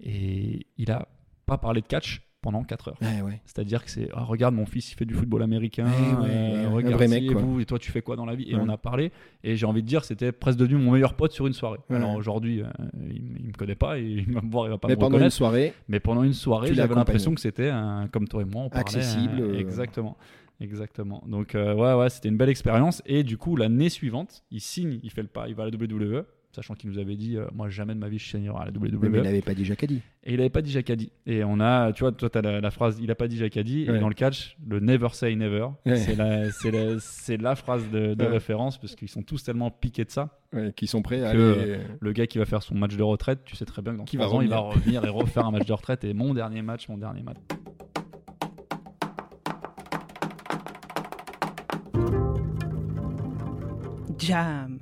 [0.00, 1.08] Et il a
[1.46, 2.98] pas parlé de catch pendant 4 heures.
[3.02, 3.40] Ouais, ouais.
[3.44, 5.86] C'est-à-dire que c'est, Ah, regarde, mon fils, il fait du football américain.
[5.88, 7.40] Eh ouais, euh, regarde, mec, et quoi.
[7.42, 8.48] vous, et toi, tu fais quoi dans la vie?
[8.50, 9.10] Et on a parlé,
[9.42, 11.78] et j'ai envie de dire, c'était presque devenu mon meilleur pote sur une soirée.
[11.90, 12.66] Alors aujourd'hui, euh,
[13.10, 15.18] il, il me connaît pas, il va me voir, il va pas Mais me pendant
[15.18, 18.62] une soirée, Mais pendant une soirée, j'avais l'impression que c'était un- comme toi et moi,
[18.64, 19.58] on parlait, Accessible, euh, euh.
[19.58, 20.16] exactement.
[20.60, 21.22] Exactement.
[21.26, 23.02] Donc, ouais, ouais, c'était une belle expérience.
[23.06, 25.72] Et du coup, l'année suivante, il signe, il fait le pas, il va à la
[25.76, 26.24] WWE,
[26.56, 28.70] sachant qu'il nous avait dit, euh, moi, jamais de ma vie, je signerai à la
[28.72, 28.98] WWE.
[29.08, 30.02] mais il n'avait pas dit Jacadi.
[30.24, 31.12] Et il n'avait pas dit Jacadi.
[31.26, 33.36] Et on a, tu vois, toi, tu as la, la phrase, il n'a pas dit
[33.36, 33.88] Jacadi.
[33.88, 33.96] Ouais.
[33.96, 35.96] Et dans le catch, le never say never, Ouais.
[35.96, 38.30] c'est la, phrase de, de Ouais.
[38.30, 40.40] référence, parce qu'ils sont tous tellement piqués de ça.
[40.52, 41.78] Ouais, qui sont prêts à Que- aller.
[42.00, 44.04] Le gars qui va faire son match de retraite, tu sais très bien que dans
[44.04, 46.04] Qui trois va ans, il va revenir et refaire un match de retraite.
[46.04, 47.36] Et mon dernier match, mon dernier match.
[54.18, 54.78] Jam.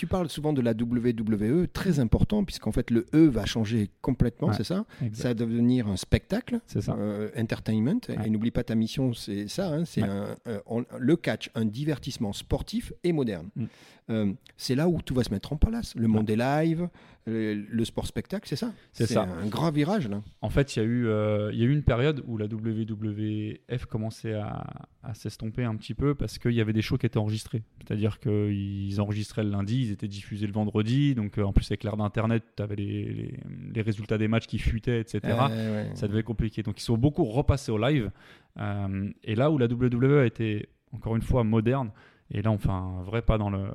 [0.00, 4.48] Tu parles souvent de la WWE, très important, puisqu'en fait le E va changer complètement,
[4.48, 4.54] Ouais.
[4.56, 4.86] c'est ça?
[5.02, 5.20] Exact.
[5.22, 6.94] Ça va devenir un spectacle, C'est ça.
[6.98, 8.00] euh, entertainment.
[8.08, 8.16] Ouais.
[8.24, 10.08] Et n'oublie pas ta mission, c'est ça, hein, c'est Ouais.
[10.46, 10.58] euh,
[10.98, 13.50] le catch, un divertissement sportif et moderne.
[13.54, 13.64] Mm.
[14.08, 15.94] Euh, c'est là où tout va se mettre en place.
[15.96, 16.88] Le monde est live,
[17.26, 19.22] le, le sport spectacle, c'est ça C'est ça.
[19.22, 20.22] un grand virage là.
[20.40, 23.84] En fait, il y, a eu, euh, y a eu une période où la WWF
[23.86, 24.66] commençait à,
[25.02, 27.62] à s'estomper un petit peu parce qu'il y avait des shows qui étaient enregistrés.
[27.86, 31.14] C'est-à-dire qu'ils enregistraient le lundi, ils étaient diffusés le vendredi.
[31.14, 33.38] Donc, euh, en plus, avec l'ère d'Internet, tu avais les, les-
[33.74, 35.20] les résultats des matchs qui fuitaient, etc.
[35.24, 35.90] Ouais.
[35.94, 36.62] Ça devait être compliqué.
[36.62, 38.10] Donc, ils sont beaucoup repassés au live.
[38.58, 41.90] Euh, et là où la WWE a été, encore une fois, moderne,
[42.32, 43.66] et là, on fait un vrai pas dans le,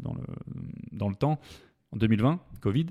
[0.00, 0.22] dans le,
[0.92, 1.38] dans le temps,
[1.92, 2.86] en 2020, Covid,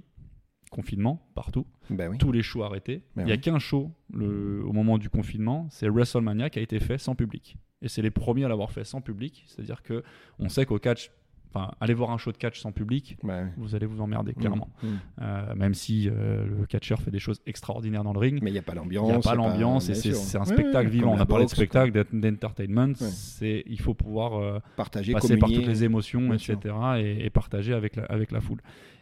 [0.72, 2.18] confinement partout Ben oui.
[2.18, 3.02] tous les shows arrêtés.
[3.16, 3.42] Ben il n'y a oui.
[3.42, 7.58] qu'un show le- au moment du confinement, c'est WrestleMania qui a été fait sans public.
[7.82, 9.44] Et c'est les premiers à l'avoir fait sans public.
[9.48, 10.04] C'est-à-dire que
[10.38, 11.12] on sait qu'au catch,
[11.54, 13.46] enfin, aller voir un show de catch sans public, Ouais.
[13.58, 14.70] vous allez vous emmerder clairement.
[14.84, 15.00] Mm, mm.
[15.22, 18.40] Euh, même si euh, le catcheur fait des choses extraordinaires dans le ring.
[18.42, 19.08] Mais il n'y a pas Il l'ambiance.
[19.08, 21.14] n'y a pas l'ambiance et c'est un spectacle ouais, vivant.
[21.14, 22.88] On a parlé de spectacle, d'ent- d'entertainment.
[22.90, 23.10] Ouais.
[23.12, 26.58] C'est Il faut pouvoir euh, Partager, passer par toutes les émotions, etc.
[26.98, 28.62] Et, et partager avec la, avec la foule.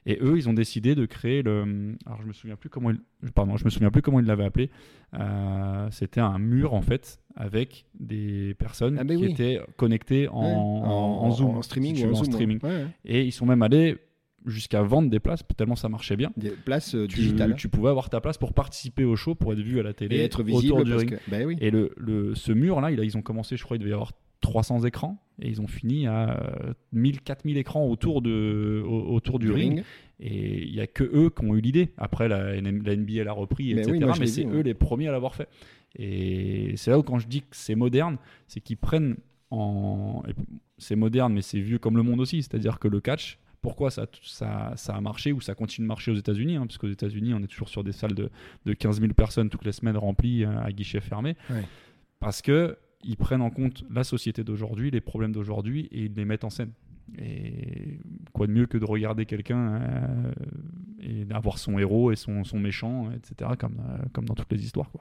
[0.09, 1.95] Et eux, ils ont décidé de créer le.
[2.05, 2.99] Alors, je me souviens plus comment ils.
[3.35, 4.69] Pardon, je me souviens plus comment ils l'avaient appelé.
[5.13, 9.31] Euh, C'était un mur en fait avec des personnes Ah, ben qui oui.
[9.31, 12.59] étaient connectées en, Ouais, en- en Zoom, en streaming, si ou en Zoom, streaming.
[12.63, 12.69] ouais.
[12.69, 12.85] Ouais.
[13.05, 13.97] Et ils sont même allés
[14.45, 16.31] jusqu'à vendre des places tellement ça marchait bien.
[16.37, 17.55] Des places euh, Tu, digitales.
[17.55, 20.17] tu pouvais avoir ta place pour participer au show, pour être vu à la télé,
[20.17, 21.09] et être visible autour du ring.
[21.17, 21.29] que.
[21.29, 21.57] Ben oui.
[21.59, 23.93] Et le, le- ce mur-là, il a- ils ont commencé, je crois, il devait y
[23.93, 25.21] avoir 300 écrans.
[25.39, 29.83] Et ils ont fini à euh, 1000, 4000 écrans autour, de, au- autour du, ring.
[30.19, 31.93] Et il n'y a que eux qui ont eu l'idée.
[31.97, 33.91] Après, la, la NBA l'a repris, Mais etc.
[33.91, 35.47] oui, moi, je mais c'est eux les premiers à l'avoir fait.
[35.95, 39.17] Et c'est là où, quand je dis que c'est moderne, c'est qu'ils prennent
[39.51, 40.23] en.
[40.79, 42.41] C'est moderne, mais c'est vieux comme le monde aussi.
[42.41, 43.37] C'est-à-dire que le catch.
[43.61, 46.77] Pourquoi ça, ça, ça a marché ou ça continue de marcher aux États-Unis hein, Parce
[46.77, 48.29] qu'aux États-Unis, on est toujours sur des salles de,
[48.65, 51.35] de 15 000 personnes toutes les semaines remplies euh, à guichet fermé.
[51.49, 51.63] Ouais.
[52.19, 56.25] Parce que ils prennent en compte la société d'aujourd'hui, les problèmes d'aujourd'hui et ils les
[56.25, 56.71] mettent en scène.
[57.17, 57.99] Et
[58.33, 60.31] quoi de mieux que de regarder quelqu'un euh,
[60.99, 64.91] et d'avoir son héros et son, méchant, etc., comme, euh, comme dans toutes les histoires.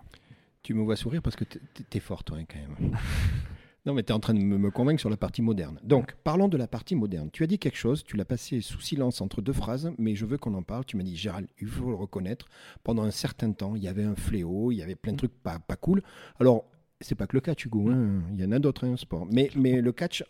[0.62, 2.92] Tu me vois sourire parce que t'es- t'es fort, toi, hein, quand même.
[3.86, 5.80] non, mais tu es en train de me me convaincre sur la partie moderne.
[5.82, 7.28] Donc, parlons de la partie moderne.
[7.32, 10.26] Tu as dit quelque chose, tu l'as passé sous silence entre deux phrases, mais je
[10.26, 10.84] veux qu'on en parle.
[10.84, 12.46] Tu m'as dit, Gérald, il faut le reconnaître.
[12.84, 15.34] Pendant un certain temps, il y avait un fléau, il y avait plein de trucs
[15.42, 16.02] pas, pas cool.
[16.38, 16.66] Alors,
[17.00, 17.90] c'est pas que le catch, Hugo.
[17.90, 18.22] hein.
[18.32, 19.26] Il y en a d'autres, hein, sport.
[19.30, 20.24] Mais, mais le catch,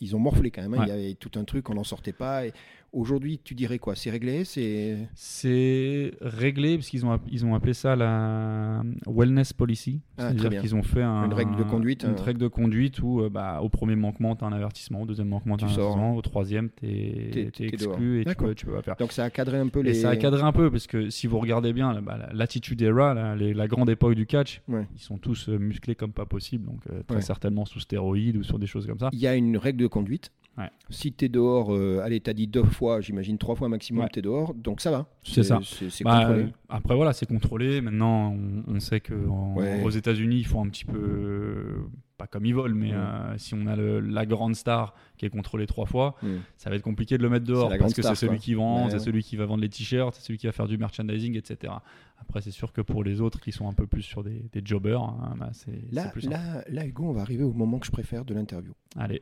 [0.00, 0.74] ils ont morflé quand même.
[0.74, 0.78] hein.
[0.78, 0.84] Ouais.
[0.86, 2.46] Il y avait tout un truc, on n'en sortait pas.
[2.46, 2.52] Et
[2.92, 3.94] Aujourd'hui, tu dirais quoi?
[3.94, 4.44] C'est réglé?
[4.44, 10.00] C'est C'est réglé parce qu'ils ont, ils ont appelé ça la wellness policy.
[10.16, 12.22] Ah, C'est-à-dire qu'ils ont fait un- Une règle de conduite, Une hein.
[12.24, 15.28] règle de conduite où euh, bah, au premier manquement, tu as un avertissement, au deuxième
[15.28, 15.84] manquement, tu as un sors.
[15.92, 18.96] avertissement, au troisième, tu es, exclu et tu peux, tu peux pas faire.
[18.96, 19.90] Donc, ça a cadré un peu les.
[19.90, 22.80] Et ça a cadré un peu parce que si vous regardez bien bah, la- l'attitude
[22.80, 24.86] era, les- la grande époque du catch, Ouais.
[24.94, 27.22] ils sont tous euh, musclés comme pas possible, donc euh, très Ouais.
[27.22, 29.10] certainement sous stéroïdes ou sur des choses comme ça.
[29.12, 30.30] Il y a une règle de conduite.
[30.58, 30.70] Ouais.
[30.88, 34.04] Si tu es dehors, euh, allez, tu as dit deux fois, j'imagine trois fois maximum,
[34.04, 34.08] Ouais.
[34.10, 35.06] tu es dehors, donc ça va.
[35.22, 35.60] C'est ça.
[35.62, 36.42] C'est Bah, contrôlé.
[36.44, 37.82] euh, après voilà, c'est contrôlé.
[37.82, 39.82] Maintenant, on, on sait que en- Ouais.
[39.98, 41.76] États-Unis, ils font un petit peu euh,
[42.16, 45.28] pas comme ils volent, mais euh, si on a le- la grande star qui est
[45.28, 46.36] contrôlée trois fois, Mm.
[46.56, 48.42] ça va être compliqué de le mettre dehors parce que c'est celui quoi.
[48.42, 50.78] qui vend, c'est celui qui va vendre les t-shirts, c'est celui qui va faire du
[50.78, 51.70] merchandising, etc.
[52.18, 54.62] Après, c'est sûr que pour les autres qui sont un peu plus sur des, des
[54.64, 55.72] jobbers, hein, bah, c'est
[56.12, 56.30] plus simple.
[56.30, 58.72] là, là, Hugo, on va arriver au moment que je préfère de l'interview.
[58.96, 59.20] Allez.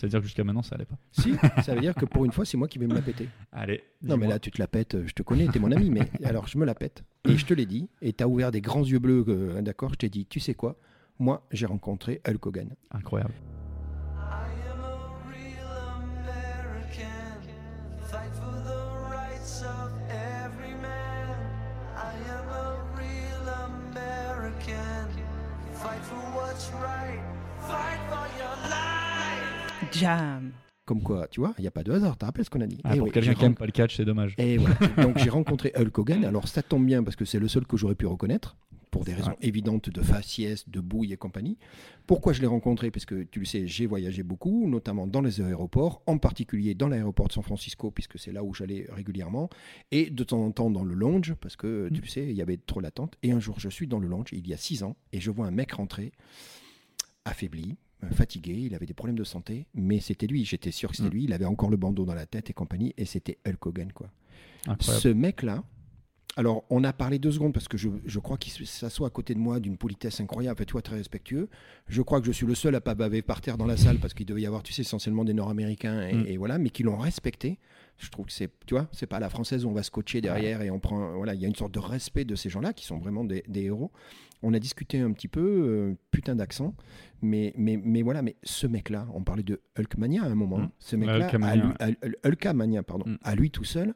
[0.00, 0.96] C'est-à-dire que jusqu'à maintenant, ça allait pas.
[1.12, 3.28] Si, ça veut dire que pour une fois, c'est moi qui vais me la péter.
[3.52, 3.84] Allez.
[4.00, 6.08] Non, mais là, tu te la pètes, euh, je te connais, t'es mon ami, mais
[6.24, 7.04] alors je me la pète.
[7.28, 9.96] Et je te l'ai dit, et t'as ouvert des grands yeux bleus, euh, d'accord Je
[9.96, 10.76] t'ai dit, tu sais quoi?
[11.18, 12.74] Moi, j'ai rencontré Hulk Hogan.
[12.90, 13.34] Incroyable.
[30.00, 30.52] Jam.
[30.86, 32.66] Comme quoi, tu vois, il n'y a pas de hasard, t'as rappelé ce qu'on a
[32.66, 34.34] dit Ah, Eh pour quelqu'un qui aime pas le catch, c'est dommage.
[34.38, 34.74] Et voilà.
[35.02, 36.24] Donc j'ai rencontré Hulk Hogan.
[36.24, 38.56] Alors ça tombe bien parce que c'est le seul que j'aurais pu reconnaître
[38.90, 39.36] pour des raisons Ouais.
[39.42, 41.58] évidentes de faciès, de bouille et compagnie.
[42.08, 42.90] Pourquoi je l'ai rencontré?
[42.90, 46.88] Parce que tu le sais, j'ai voyagé beaucoup, notamment dans les aéroports, en particulier dans
[46.88, 49.48] l'aéroport de San Francisco puisque c'est là où j'allais régulièrement,
[49.92, 52.04] et de temps en temps dans le lounge parce que tu Mm.
[52.06, 53.16] sais, il y avait trop d'attente.
[53.22, 55.30] Et un jour, je suis dans le lounge il y a six ans et je
[55.30, 56.10] vois un mec rentrer
[57.24, 57.76] affaibli.
[58.04, 61.08] Euh, Fatigué, il avait des problèmes de santé, mais c'était lui, j'étais sûr que c'était
[61.08, 61.12] Mm.
[61.12, 63.92] lui, il avait encore le bandeau dans la tête et compagnie, et c'était Hulk Hogan
[63.92, 64.10] quoi.
[64.66, 65.02] Incroyable.
[65.02, 65.64] Ce mec-là,
[66.40, 69.34] alors on a parlé deux secondes parce que je, je crois qu'il s'assoit à côté
[69.34, 71.48] de moi d'une politesse incroyable, vois, très respectueux.
[71.86, 73.98] Je crois que je suis le seul à pas baver par terre dans la salle
[73.98, 76.24] parce qu'il devait y avoir, tu sais, essentiellement des Nord-Américains et, Mm.
[76.26, 77.58] et voilà, mais qui l'ont respecté.
[77.98, 79.90] Je trouve que c'est, tu vois, c'est pas à la française où on va se
[79.90, 82.48] coacher derrière et on prend, voilà, il y a une sorte de respect de ces
[82.48, 83.90] gens-là qui sont vraiment des, des héros.
[84.42, 86.74] On a discuté un petit peu, euh, putain d'accent,
[87.20, 90.70] mais, mais, mais voilà, mais ce mec-là, on parlait de Hulkmania à un moment, Mm.
[90.78, 93.18] ce mec-là, à Hulkamania, lui- à- Hulkamania, pardon, Mm.
[93.22, 93.94] à lui tout seul,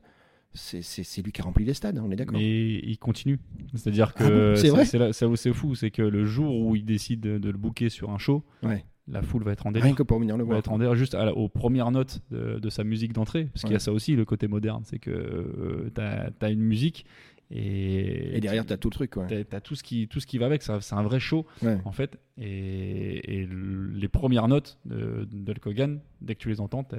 [0.54, 3.38] c'est- lui qui a rempli les stades, on est d'accord Mais il continue.
[3.74, 6.84] C'est-à-dire Ah que bon, c'est là, ça c'est fou, c'est que le jour où il
[6.84, 8.84] décide de, le booker sur un show, Ouais.
[9.08, 9.84] la foule va être en délire.
[9.86, 10.58] Rien que pour venir le va voir.
[10.58, 13.46] être en délire juste à la- aux premières notes de, de sa musique d'entrée.
[13.46, 13.76] Parce qu'il y Ouais.
[13.76, 14.82] a ça aussi, le côté moderne.
[14.84, 17.04] C'est que euh, t'as as une musique
[17.50, 19.10] et, Et derrière, tu as tout le truc.
[19.10, 19.26] quoi.
[19.26, 20.62] t'as t'as tout, ce qui, tout ce qui va avec.
[20.62, 21.78] C'est un vrai show, Ouais.
[21.84, 22.18] en fait.
[22.38, 26.86] Et, et le- les premières notes de, de Hulk Hogan, dès que tu les entends,
[26.92, 26.96] as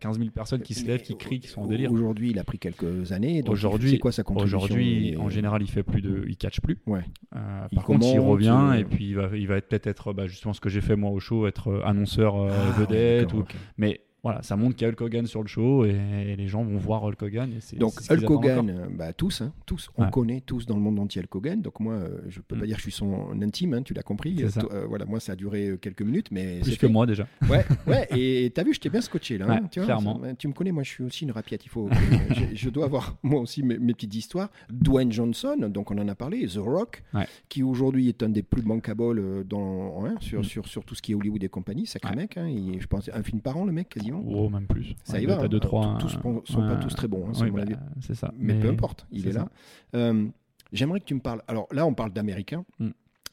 [0.00, 1.92] 15 000 personnes qui se lèvent, qui crient, qui sont en délire.
[1.92, 3.42] Aujourd'hui, il a pris quelques années.
[3.46, 6.78] Aujourd'hui- c'est quoi sa contribution Aujourd'hui, en général, il fait plus de, il catch plus.
[6.86, 7.04] Ouais.
[7.36, 10.12] Euh, par contre, il revient euh, et puis il va, il va être peut-être être
[10.12, 13.32] bah, justement ce que j'ai fait moi au show, être euh, annonceur euh, Ah, vedette.
[13.32, 13.44] ou...
[13.76, 15.90] Mais voilà, ça montre qu'il y a Hulk Hogan sur le show et,
[16.26, 17.52] et les gens vont voir Hulk Hogan.
[17.72, 20.10] Et Donc Hulk Hogan, euh, bah, tous, hein, tous, on Ouais.
[20.10, 21.62] connaît tous dans le monde entier Hulk Hogan.
[21.62, 22.60] Donc moi, euh, je peux Mm.
[22.60, 24.36] pas dire que je suis son intime, hein, tu l'as compris.
[24.42, 26.88] Euh, euh, voilà, moi ça a duré quelques minutes, mais Plus que fait.
[26.88, 27.26] moi déjà.
[27.48, 28.06] Ouais, ouais.
[28.16, 29.46] Et t'as vu, je t'ai bien scotché là.
[29.48, 30.20] hein, Ouais, tu, vois, clairement.
[30.22, 31.64] ça- tu me connais, moi je suis aussi une rapiette.
[31.64, 31.88] Il faut,
[32.30, 34.50] je, je dois avoir moi aussi mes, mes petites histoires.
[34.70, 37.02] Dwayne Johnson, donc on en a parlé, The Rock,
[37.48, 40.44] qui aujourd'hui est un des plus bankables euh, dans, sur, Mm.
[40.44, 41.86] sur, sur tout ce qui est Hollywood et compagnie.
[41.86, 44.09] Sacré mec, hein, il- je pense un film par an le mec quasiment.
[44.12, 44.94] Oh, même plus.
[45.04, 45.36] Ça Ouais, y va.
[45.36, 45.48] T'as hein.
[45.48, 45.96] deux, trois.
[45.98, 46.80] Tous sont, pas ouais.
[46.80, 47.62] tous très bons, hein, Oui, bah,
[48.00, 48.32] c'est ça.
[48.38, 49.48] Mais, peu importe, il est là.
[49.94, 50.26] Euh,
[50.72, 51.42] J'aimerais que tu me parles.
[51.48, 52.64] Alors là, on parle d'Américains.
[52.78, 52.90] Mm.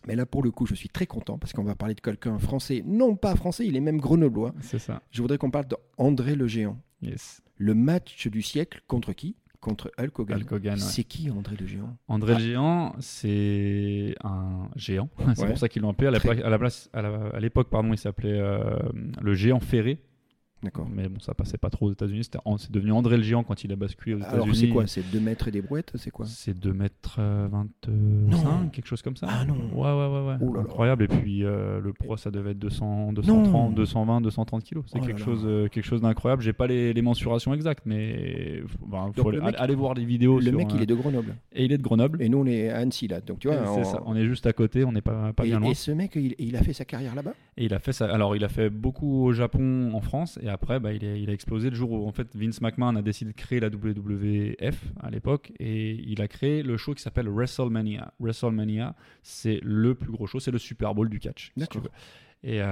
[0.07, 2.39] Mais là, pour le coup, je suis très content parce qu'on va parler de quelqu'un
[2.39, 4.53] français, non pas français, il est même grenoblois.
[4.61, 5.01] C'est ça.
[5.11, 6.77] Je voudrais qu'on parle d'André le Géant.
[7.01, 7.41] Yes.
[7.57, 9.35] Le match du siècle contre qui?
[9.59, 10.39] Contre Hulk Hogan.
[10.41, 10.79] Hulk Hogan, ouais.
[10.79, 11.97] C'est qui André le Géant?
[12.07, 12.39] André Ah.
[12.39, 15.09] le géant, c'est un géant.
[15.35, 15.47] c'est Ouais.
[15.49, 16.07] pour ça qu'ils l'ont appelé.
[16.15, 18.77] À pla- à à l'époque, pardon, il s'appelait euh,
[19.21, 19.99] le géant ferré.
[20.63, 20.87] D'accord.
[20.91, 22.23] Mais bon, ça passait pas trop aux États-Unis.
[22.57, 24.43] C'est devenu André le Géant quand il a basculé aux États-Unis.
[24.43, 24.87] Alors c'est quoi?
[24.87, 25.91] C'est 2 mètres et des brouettes?
[25.95, 26.25] C'est quoi?
[26.25, 28.69] C'est 2 mètres euh, 25, Non.
[28.69, 29.27] quelque chose comme ça.
[29.29, 29.55] Ah non.
[29.73, 30.27] Ouais, ouais, ouais.
[30.29, 30.37] ouais.
[30.41, 30.59] Oh.
[30.59, 31.03] Incroyable.
[31.03, 33.69] Et puis euh, le pro, ça devait être 200, 230, Non.
[33.69, 34.83] 220, 230 kilos.
[34.87, 36.41] C'est Oh quelque, chose, euh, quelque chose d'incroyable.
[36.41, 40.39] J'ai pas les, les mensurations exactes, mais ben, faut aller, mec- voir les vidéos.
[40.39, 41.35] Le sur, mec, il euh, est de Grenoble.
[41.53, 42.21] Et il est de Grenoble.
[42.21, 43.21] Et nous, on est à Annecy, là.
[43.21, 44.01] Donc tu vois, on- ça.
[44.07, 45.69] On est juste à côté, on n'est pas, pas et, bien loin.
[45.69, 47.33] et ce mec, il, il a fait sa carrière là-bas?
[47.57, 48.11] Et il a fait ça.
[48.11, 51.29] Alors, il a fait beaucoup au Japon, en France, et après, bah, il, a, il
[51.29, 54.83] a explosé le jour où en fait Vince McMahon a décidé de créer la WWF
[54.99, 58.13] à l'époque, et il a créé le show qui s'appelle WrestleMania.
[58.19, 61.45] WrestleMania, c'est le plus gros show, c'est le Super Bowl du catch.
[61.45, 61.81] si tu D'accord.
[61.83, 61.89] veux.
[62.49, 62.65] Et euh,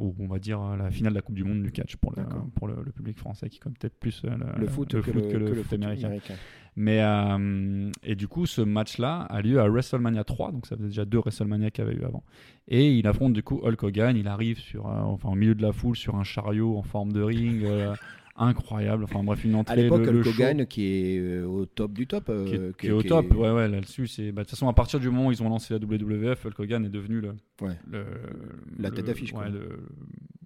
[0.00, 2.22] ou on va dire la finale de la Coupe du Monde du catch pour le,
[2.22, 2.46] D'accord.
[2.54, 5.14] pour le, le public français qui connaît peut-être plus euh, le, Le foot, que, foot
[5.14, 6.06] le, que le que foot américain.
[6.06, 6.34] américain.
[6.74, 10.88] Mais euh, et du coup, ce match-là a lieu à WrestleMania 3, donc ça faisait
[10.88, 12.22] déjà deux WrestleMania qu'il y avait eu avant.
[12.66, 14.16] Et il affronte du coup Hulk Hogan.
[14.16, 17.12] Il arrive sur, euh, enfin, au milieu de la foule sur un chariot en forme
[17.12, 17.94] de ring, euh,
[18.38, 19.04] incroyable.
[19.04, 19.76] Enfin bref, une À entrée.
[19.82, 22.28] l'époque, le, le show Hogan, qui est euh, au top du top.
[22.28, 23.30] euh, qui est, qui- qui est au qui top.
[23.34, 25.74] Ouais, ouais, là-dessus, bah, De toute façon, à partir du moment où ils ont lancé
[25.74, 27.32] la WWF, Hulk Hogan est devenu le.
[27.60, 27.76] Ouais.
[27.90, 28.04] le-
[28.78, 29.32] La tête d'affiche.
[29.32, 29.46] Ouais,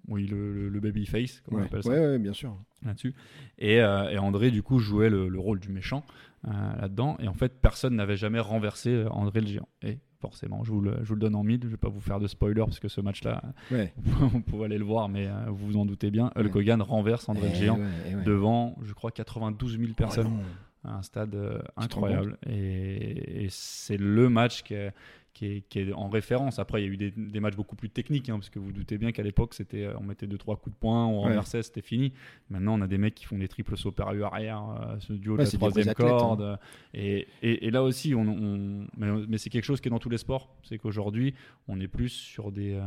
[0.09, 2.55] oui, le, le, le baby face, comme on appelle ça ouais, ouais, bien sûr.
[2.85, 3.13] là-dessus.
[3.57, 6.03] Et, euh, et André, du coup, jouait le, le rôle du méchant
[6.45, 6.51] euh,
[6.81, 7.17] là-dedans.
[7.21, 9.67] Et en fait, personne n'avait jamais renversé André le géant.
[9.81, 11.59] Et forcément, je vous le, je vous le donne en mille.
[11.63, 13.93] Je vais pas vous faire de spoiler parce que ce match-là, Ouais.
[13.97, 16.31] vous pouvez aller le voir, mais euh, vous vous en doutez bien.
[16.37, 16.55] Hulk.
[16.55, 20.29] Hogan renverse André le Eh géant ouais, eh devant, je crois, 92 000 personnes.
[20.31, 20.43] Oh
[20.85, 22.37] un stade euh, incroyable.
[22.49, 24.93] Et, et c'est le match qui est,
[25.33, 26.59] qui, est, qui est en référence.
[26.59, 28.71] Après, il y a eu des, des matchs beaucoup plus techniques, hein, parce que vous
[28.71, 31.29] doutez bien qu'à l'époque, c'était, euh, on mettait deux trois coups de poing, on Ouais.
[31.29, 32.13] renversait, c'était fini.
[32.49, 35.33] Maintenant, on a des mecs qui font des triples sauts périlleux arrière, euh, ce duo
[35.33, 35.93] Ouais, de la troisième hein.
[35.93, 36.41] corde.
[36.41, 36.55] euh,
[36.93, 39.99] Et, et, et là aussi, on, on- mais, mais c'est quelque chose qui est dans
[39.99, 40.55] tous les sports.
[40.63, 41.33] C'est qu'aujourd'hui,
[41.67, 42.81] on est plus sur des, euh,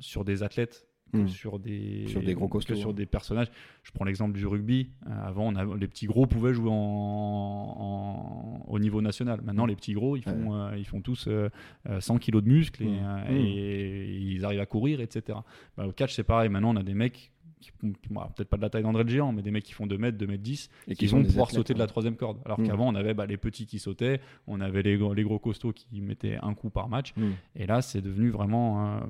[0.00, 1.28] sur des athlètes que Mm.
[1.28, 2.94] sur des Sur des gros que costauds, sur hein.
[2.94, 3.48] des personnages.
[3.82, 4.90] Je prends l'exemple du rugby.
[5.06, 9.40] Euh, avant, on a- les petits gros pouvaient jouer en, en- au niveau national.
[9.42, 11.48] Maintenant, les petits gros, ils font, euh, ils font tous euh,
[11.88, 12.98] euh, 100 kilos de muscles et, Mm.
[13.02, 13.36] euh, Mm.
[13.36, 15.38] et ils arrivent à courir, etc.
[15.76, 16.48] Bah, au catch, c'est pareil.
[16.48, 17.31] Maintenant, on a des mecs
[17.62, 19.96] qui peut-être pas de la taille d'André le géant, mais des mecs qui font 2
[19.96, 22.38] mètres, 2 mètres 10 Et qui vont pouvoir athlètes, sauter de la troisième corde.
[22.44, 22.66] Alors Mm.
[22.66, 25.72] qu'avant, on avait bah, les petits qui sautaient, on avait les, gros- les gros costauds
[25.72, 27.14] qui mettaient un coup par match.
[27.16, 27.30] Mm.
[27.56, 29.00] Et là, c'est devenu vraiment euh,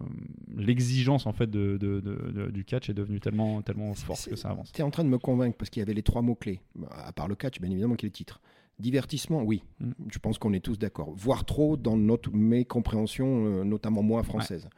[0.57, 4.37] l'exigence en fait de, de- de- de- du catch est devenue tellement tellement forte que
[4.37, 4.71] ça avance.
[4.73, 6.61] Tu es en train de me convaincre parce qu'il y avait les trois mots-clés,
[6.91, 8.41] à part le catch, bien évidemment, qui est le titre.
[8.79, 9.91] Divertissement, oui, Mm.
[10.11, 11.13] je pense qu'on est tous d'accord.
[11.17, 14.69] Voire trop dans notre mécompréhension, euh, notamment moi, française.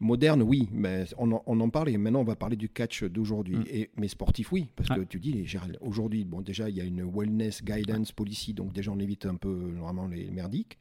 [0.00, 3.04] Moderne, oui, mais on en, on en parle et maintenant on va parler du catch
[3.04, 3.56] d'aujourd'hui.
[3.56, 3.64] Mm.
[3.70, 6.84] Et Mais sportif, oui, parce que tu dis, Gérald, aujourd'hui, bon, déjà, il y a
[6.84, 10.78] une wellness guidance policy, donc déjà on évite un peu normalement les merdiques.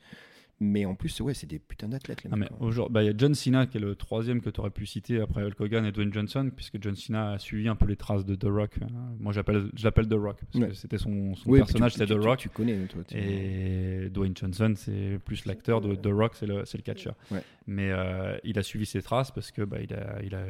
[0.60, 3.34] Mais en plus, ouais, c'est des putains d'athlètes, Ah, aujourd'hui, bah, il y a John
[3.34, 6.14] Cena qui est le troisième que tu aurais pu citer après Hulk Hogan et Dwayne
[6.14, 8.76] Johnson, puisque John Cena a suivi un peu les traces de The Rock.
[8.82, 8.86] Euh,
[9.20, 10.70] Moi, j'appelle, je l'appelle The Rock parce Ouais.
[10.70, 12.40] que c'était son, son Oui, puis personnage, c'était The Rock.
[12.40, 13.04] Tu connais, toi.
[13.06, 17.16] tu- Et Dwayne Johnson, c'est plus l'acteur de The Rock, c'est le, c'est le catcheur.
[17.32, 17.42] Ouais.
[17.66, 20.46] Mais euh, il a suivi ses traces parce que bah, il a, il a,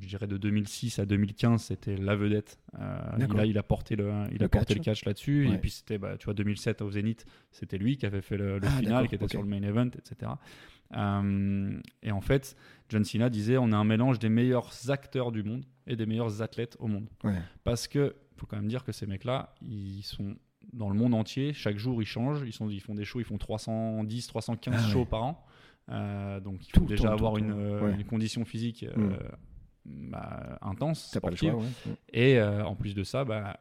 [0.00, 2.58] je dirais de 2006 à 2015, c'était la vedette.
[2.80, 4.78] Euh, il, a, il a porté le, il Le a porté catch.
[4.78, 5.48] le catch là-dessus.
[5.48, 5.54] Ouais.
[5.56, 8.58] Et puis c'était, bah, tu vois, 2007 au Zénith, c'était lui qui avait fait le,
[8.58, 9.41] le Ah, final, qui était ok.
[9.42, 10.32] Sur le main event, etc.
[10.94, 12.56] Euh, et en fait,
[12.88, 16.42] John Cena disait, on a un mélange des meilleurs acteurs du monde et des meilleurs
[16.42, 17.08] athlètes au monde.
[17.24, 17.38] Ouais.
[17.64, 20.34] Parce que faut quand même dire que ces mecs-là, ils sont
[20.72, 21.52] dans le monde entier.
[21.52, 22.42] Chaque jour, ils changent.
[22.46, 24.92] Ils, sont, ils font des shows, ils font 310, 315 Ah ouais.
[24.92, 25.44] shows par an.
[25.90, 27.94] Euh, donc, il faut déjà temps, avoir une, euh, Ouais.
[27.94, 29.16] une condition physique euh,
[29.84, 31.68] bah, intense, T'as pas le sportive.
[31.84, 31.94] choix.
[32.12, 33.58] Et en plus de ça, bah,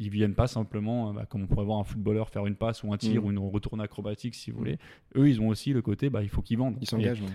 [0.00, 2.82] ils viennent pas simplement, euh, bah, comme on pourrait voir un footballeur faire une passe
[2.82, 3.24] ou un tir Mm.
[3.26, 4.78] ou une retourne acrobatique, si vous voulez.
[5.14, 6.76] Eux, ils ont aussi le côté, bah, il faut qu'ils vendent.
[6.80, 7.20] Ils Et- s'engagent.
[7.22, 7.28] ouais.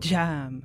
[0.00, 0.62] Jam.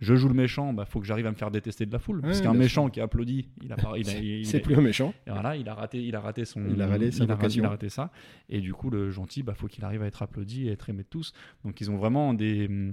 [0.00, 2.20] je joue le méchant, bah faut que j'arrive à me faire détester de la foule.
[2.20, 4.80] parce qu'un méchant qui applaudit, il a, pas- il a, il- C'est il- plus un
[4.82, 5.14] méchant.
[5.26, 7.34] et voilà, il a raté, il a raté son, Il a raté sa il a,
[7.34, 7.62] occasion.
[7.62, 8.10] il a raté ça.
[8.50, 11.04] Et du coup, le gentil, bah faut qu'il arrive à être applaudi et être aimé
[11.04, 11.32] de tous.
[11.64, 12.92] Donc ils ont vraiment des, hum,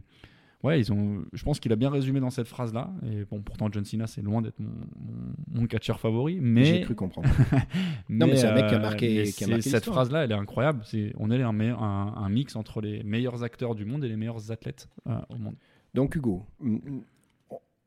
[0.64, 1.24] ouais, ils ont.
[1.34, 2.92] Je pense qu'il a bien résumé dans cette phrase là.
[3.06, 6.82] Et bon, pourtant John Cena, c'est loin d'être mon, mon, mon catcheur favori, mais J'ai
[6.82, 7.30] cru comprendre.
[8.10, 9.96] Non, mais c'est un mec qui a marqué- mais qui a c'est- marqué cette l'histoire.
[9.96, 10.82] phrase là, elle est incroyable.
[10.86, 14.08] C'est, on est un, meilleur- un, un mix entre les meilleurs acteurs du monde et
[14.10, 15.56] les meilleurs athlètes euh, au monde.
[15.94, 16.46] Donc Hugo,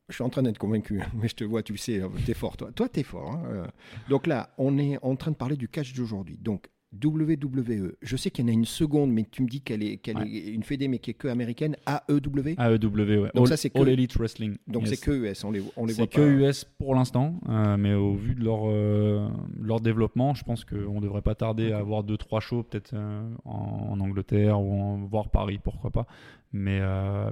[0.09, 2.57] je suis en train d'être convaincu, mais je te vois, tu le sais, t'es fort
[2.57, 2.71] toi.
[2.75, 3.33] Toi, t'es fort.
[3.33, 3.67] hein, euh.
[4.11, 6.39] Donc là, on est en train de parler du catch d'aujourd'hui.
[6.41, 6.69] Donc
[7.03, 7.97] WWE.
[8.03, 10.17] Je sais qu'il y en a une seconde, mais tu me dis qu'elle est, qu'elle
[10.19, 10.29] Ouais.
[10.31, 11.77] est une fédé, mais qui est que américaine.
[11.87, 12.55] AEW.
[12.59, 13.31] AEW, ouais.
[13.35, 14.57] Donc All, ça, c'est que- All Elite Wrestling.
[14.67, 14.91] Donc Yes.
[14.91, 16.17] c'est que US, on les, on les voit C'est pas.
[16.19, 19.29] que US pour l'instant, euh, mais au vu de leur, euh,
[19.61, 23.89] leur développement, je pense qu'on devrait pas tarder à avoir 2-3 shows, peut-être euh, en,
[23.91, 26.07] en Angleterre ou en, voir Paris, pourquoi pas.
[26.53, 26.81] Mais,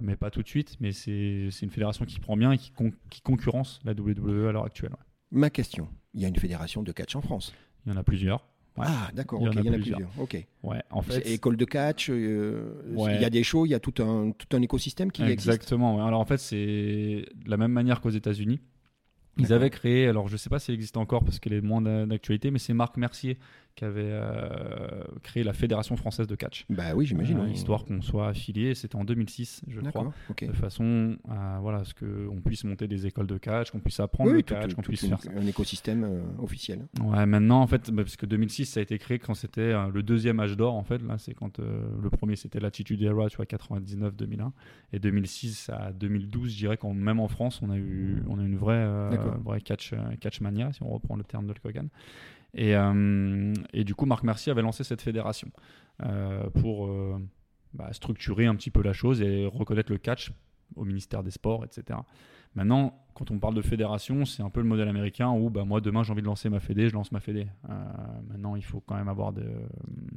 [0.03, 0.77] mais pas tout de suite.
[0.81, 4.48] Mais c'est c'est une fédération qui prend bien et qui, con- qui concurrence la WWE
[4.48, 4.90] à l'heure actuelle.
[4.90, 5.38] ouais.
[5.38, 5.88] Ma question.
[6.14, 7.55] Il y a une fédération de catch en France.
[7.87, 8.44] Il y en a plusieurs.
[8.78, 8.87] Ouais.
[8.88, 10.00] Ah, d'accord, Il y en ok, a il y en a plusieurs.
[10.18, 10.46] Ok.
[10.62, 13.16] Ouais, en fait, École de catch, euh, Ouais.
[13.16, 15.48] il y a des shows, il y a tout un, tout un écosystème qui existe.
[15.48, 15.96] Exactement.
[15.96, 16.02] ouais.
[16.02, 16.56] Alors en fait, c'est
[17.35, 18.61] de la même manière qu'aux États-Unis.
[19.38, 22.04] Ils avaient créé, alors je sais pas s'il existe encore parce qu'elle est moins d'a-
[22.04, 23.38] d'actualité, mais c'est Marc Mercier
[23.74, 26.66] qui avait euh, créé la Fédération française de catch.
[26.68, 27.38] Bah oui, j'imagine.
[27.38, 27.52] Euh, oui.
[27.52, 28.74] histoire qu'on soit affilié.
[28.74, 30.12] C'était en 2006, je crois.
[30.40, 34.30] De façon à voilà, ce qu'on puisse monter des écoles de catch, qu'on puisse apprendre
[34.30, 35.30] Oui, le tout- catch, qu'on puisse une- faire ça.
[35.37, 36.87] un écosystème euh, officiel.
[37.02, 39.88] Ouais, maintenant en fait, bah, parce que 2006 ça a été créé quand c'était euh,
[39.92, 40.98] le deuxième âge d'or en fait.
[41.02, 44.52] Là, c'est quand le premier c'était l'Attitude Era, tu vois, 99-2001,
[44.92, 48.42] et 2006 à 2012, je dirais qu'en même en France, on a eu, on a
[48.42, 48.87] une vraie,
[49.44, 51.88] vraie catch, catch mania, si on reprend le terme de Hulk Hogan.
[52.54, 55.50] Et, euh, et du coup, Marc Mercier avait lancé cette fédération
[56.02, 57.18] euh, pour euh,
[57.72, 60.32] bah, structurer un petit peu la chose et reconnaître le catch
[60.76, 61.98] au ministère des Sports, etc.
[62.54, 65.81] Maintenant, quand on parle de fédération, c'est un peu le modèle américain où bah, moi
[65.81, 67.46] demain j'ai envie de lancer ma fédé, je lance ma fédé.
[67.68, 67.72] Euh,
[68.29, 69.44] maintenant, il faut quand même avoir de,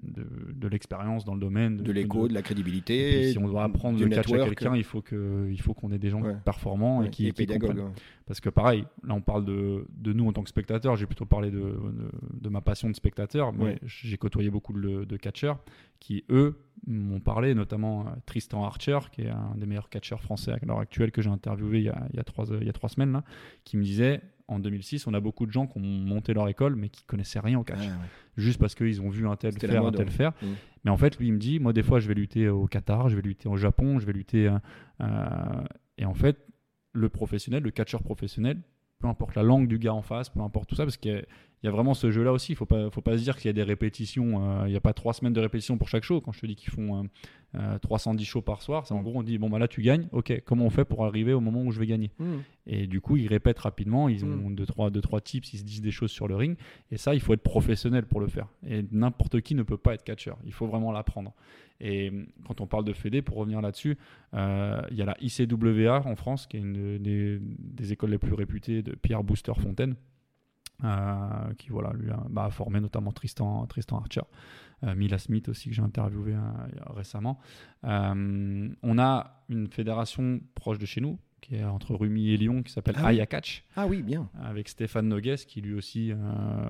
[0.04, 3.20] de, de l'expérience dans le domaine, De l'écho, de la crédibilité.
[3.22, 6.22] puis, si on doit apprendre le catch à quelqu'un, il faut qu'on ait des gens
[6.22, 6.36] Ouais.
[6.46, 7.70] performants Ouais, et qui, et qui pédagogue.
[7.70, 7.88] comprennent.
[7.88, 7.94] ouais.
[8.26, 11.26] Parce que pareil, là on parle de, de nous en tant que spectateurs, j'ai plutôt
[11.26, 12.10] parlé de, de,
[12.42, 15.60] de ma passion de spectateur, mais j'ai côtoyé beaucoup de, de catcheurs
[16.00, 20.52] qui, eux, m'ont parlé, notamment euh, Tristan Archer, qui est un des meilleurs catcheurs français
[20.52, 22.70] à l'heure actuelle que j'ai interviewé il y, a, il, y a trois, il y
[22.70, 23.24] a trois semaines, là,
[23.64, 26.76] qui me disait, en 2006, on a beaucoup de gens qui ont monté leur école,
[26.76, 28.08] mais qui connaissaient rien au catch, Ah, ouais.
[28.38, 30.12] juste parce qu'ils ont vu un tel faire, un mode, tel ouais.
[30.12, 30.32] faire.
[30.42, 30.46] Mm.
[30.84, 33.10] Mais en fait, lui, il me dit, moi, des fois, je vais lutter au Qatar,
[33.10, 34.48] je vais lutter au Japon, je vais lutter...
[34.48, 34.58] euh,
[35.02, 35.64] euh,
[35.98, 36.38] et en fait,
[36.94, 38.62] le professionnel, le catcheur professionnel,
[39.00, 41.26] peu importe la langue du gars en face, peu importe tout ça, parce qu'il
[41.66, 42.52] il y a vraiment ce jeu-là aussi.
[42.52, 44.62] Il faut pas, faut pas se dire qu'il y a des répétitions.
[44.62, 46.22] euh, il n'y a pas trois semaines de répétition pour chaque show.
[46.22, 47.08] Quand je te dis qu'ils font euh,
[47.56, 50.08] euh, 310 shows par soir, c'est en gros on dit bon bah là tu gagnes.
[50.12, 52.12] Ok, comment on fait pour arriver au moment où je vais gagner?
[52.20, 52.26] Mm.
[52.68, 54.10] Et du coup ils répètent rapidement.
[54.10, 54.56] Ils ont Mm.
[54.56, 56.56] deux trois deux trois tips, ils se disent des choses sur le ring.
[56.92, 58.48] Et ça il faut être professionnel pour le faire.
[58.68, 60.38] Et n'importe qui ne peut pas être catcheur.
[60.46, 61.34] Il faut vraiment l'apprendre.
[61.82, 62.12] Et
[62.48, 63.98] quand on parle de Fédé, pour revenir là-dessus,
[64.36, 68.18] euh, il y a la ICWA en France, qui est une des, des écoles les
[68.18, 69.96] plus réputées de Pierre Booster Fontaine,
[70.84, 74.22] euh, qui voilà, lui a, bah, formé notamment Tristan, Tristan Archer,
[74.84, 76.40] euh, Mila Smith aussi, que j'ai interviewé euh,
[76.94, 77.40] récemment.
[77.86, 82.64] Euh, on a une fédération proche de chez nous, qui est entre Rumi et Lyon,
[82.64, 83.10] qui s'appelle Ah oui.
[83.10, 84.30] Aya Catch Ah oui, bien.
[84.42, 86.12] avec Stéphane Nogues qui lui aussi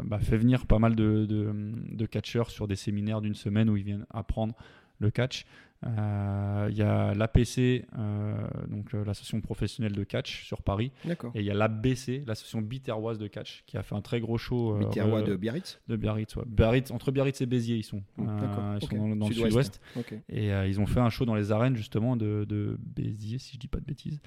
[0.04, 1.52] bah, fait venir pas mal de, de,
[1.92, 4.54] de catcheurs sur des séminaires d'une semaine où ils viennent apprendre
[5.00, 5.46] le catch.
[5.86, 8.36] Euh, il y a l'APC, euh,
[8.70, 10.92] donc euh, l'association professionnelle de catch sur Paris.
[11.06, 14.38] Et il y a l'ABC, l'association biterroise de catch, qui a fait un très gros
[14.38, 14.76] show.
[14.76, 15.80] Euh, Biterrois de Biarritz?
[15.88, 16.36] De Biarritz.
[16.48, 18.02] Biarritz, entre Biarritz et Béziers, ils sont.
[18.20, 19.82] Ah, ils sont dans, le sud-ouest.
[20.30, 23.68] Et ils ont fait un show dans les arènes, justement, de, Béziers, si je dis
[23.68, 24.20] pas de bêtises,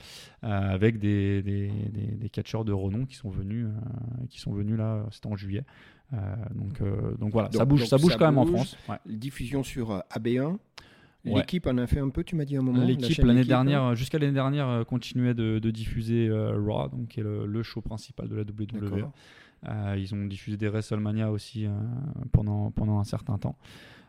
[0.43, 1.73] avec des,
[2.33, 3.67] catcheurs de renom qui sont venus,
[4.29, 5.65] qui sont venus là, c'était en juillet.
[6.55, 6.81] donc,
[7.19, 8.77] donc voilà, ça bouge, ça bouge quand même en France.
[8.89, 8.97] Ouais.
[9.07, 10.59] Diffusion sur AB1
[11.25, 12.85] L'équipe en a fait un peu, tu m'as dit à un moment.
[12.85, 13.45] L'équipe, l'année hein.
[13.45, 17.63] dernière, euh, jusqu'à l'année dernière, euh, continuait de, diffuser euh, Raw, donc, qui est le,
[17.63, 19.09] show principal de la WWE.
[19.97, 21.67] Ils ont diffusé des WrestleMania aussi
[22.33, 23.59] pendant, pendant un certain temps.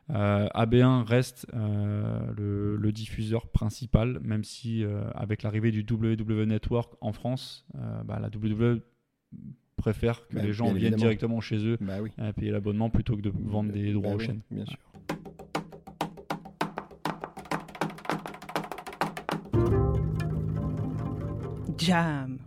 [0.09, 4.83] AB1 reste le, diffuseur principal, même si
[5.15, 7.65] avec l'arrivée du WWE Network en France,
[8.05, 8.81] bah, la WWE
[9.75, 13.21] préfère que bah les gens viennent directement chez eux bah, à payer l'abonnement plutôt que
[13.21, 14.41] de vendre des bah droits aux chaînes.
[14.51, 14.77] Bien sûr.
[21.89, 22.39] Jam.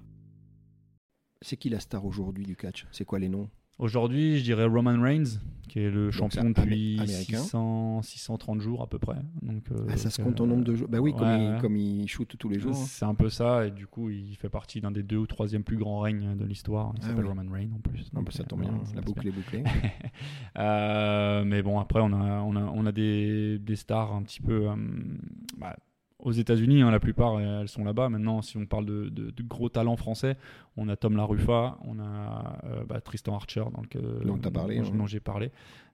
[1.40, 2.86] C'est qui la star aujourd'hui du catch?
[2.92, 3.48] C'est quoi les noms?
[3.78, 7.38] Aujourd'hui, je dirais Roman Reigns, qui est le champion depuis américain.
[7.38, 9.16] 600, 630 jours à peu près.
[9.40, 10.88] Donc, euh, Ah, ça se compte en euh, nombre de jours.
[10.88, 11.60] Bah oui, comme, ouais, il, ouais.
[11.60, 12.76] comme il shoot tous les jours.
[12.76, 12.84] hein.
[12.86, 15.64] C'est un peu ça, et du coup, il fait partie d'un des deux ou troisième
[15.64, 16.92] plus grands règnes de l'histoire.
[16.94, 17.30] Il Ah s'appelle oui.
[17.30, 18.12] Roman Reigns en plus.
[18.12, 19.64] Non, Donc, bah, ça euh, tombe bien, la boucle est bouclée.
[20.58, 24.40] Euh, mais bon, après, on a, on a, on a des, des stars un petit
[24.42, 24.68] peu.
[24.68, 24.76] euh,
[25.56, 25.76] bah,
[26.22, 28.08] aux États-Unis, hein, la plupart, euh, elles sont là-bas.
[28.08, 30.36] Maintenant, si on parle de, de- de gros talents français,
[30.76, 34.86] on a Tom Laruffa, on a euh, bah, Tristan Archer, dans le, Dont parlé, dont,
[34.86, 34.96] hein.
[34.96, 35.50] dont j'ai parlé.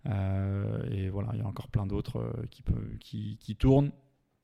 [0.07, 3.91] Euh, et voilà, il y a encore plein d'autres euh, qui, peut- qui, qui tournent,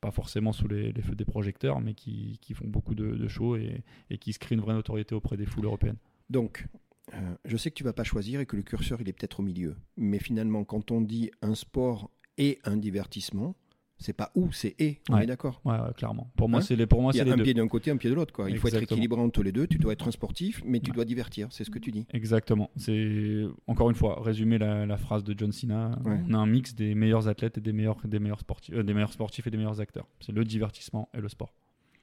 [0.01, 3.29] pas forcément sous les, les feux des projecteurs, mais qui, qui font beaucoup de, de
[3.29, 5.99] shows et, et qui se créent une vraie notoriété auprès des foules européennes.
[6.31, 6.67] Donc,
[7.13, 9.41] Euh, je sais que tu vas pas choisir et que le curseur il est peut-être
[9.41, 9.77] au milieu.
[9.99, 13.55] Mais finalement, quand on dit un sport et un divertissement,
[13.99, 15.01] c'est pas ou, c'est et.
[15.09, 15.25] On Ouais.
[15.25, 15.61] est d'accord.
[15.65, 16.31] Ouais, ouais, clairement.
[16.37, 17.43] Pour moi, Hein c'est les, pour moi, Il y a les un deux.
[17.45, 18.33] pied d'un côté, un pied de l'autre.
[18.33, 18.51] quoi.
[18.51, 19.67] Il faut être équilibré entre les deux.
[19.67, 21.49] Tu dois être un sportif, mais tu dois divertir.
[21.51, 22.07] C'est ce que tu dis.
[22.13, 22.71] Exactement.
[22.77, 25.99] C'est encore une fois résumer la, la phrase de John Cena.
[26.05, 28.95] On a un mix des meilleurs athlètes et des meilleurs, des meilleurs sportifs, euh, des
[28.95, 30.07] meilleurs sportifs et des meilleurs acteurs.
[30.21, 31.55] C'est le divertissement et le sport.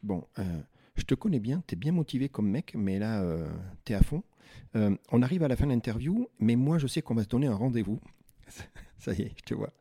[0.04, 0.44] Bon, euh,
[0.96, 3.24] je te connais bien, tu es bien motivé comme mec, mais là,
[3.86, 4.24] tu es à fond.
[4.76, 7.28] Euh, on arrive à la fin de l'interview, mais moi, je sais qu'on va se
[7.30, 8.00] donner un rendez-vous.
[9.00, 9.72] Ça y est, je te vois.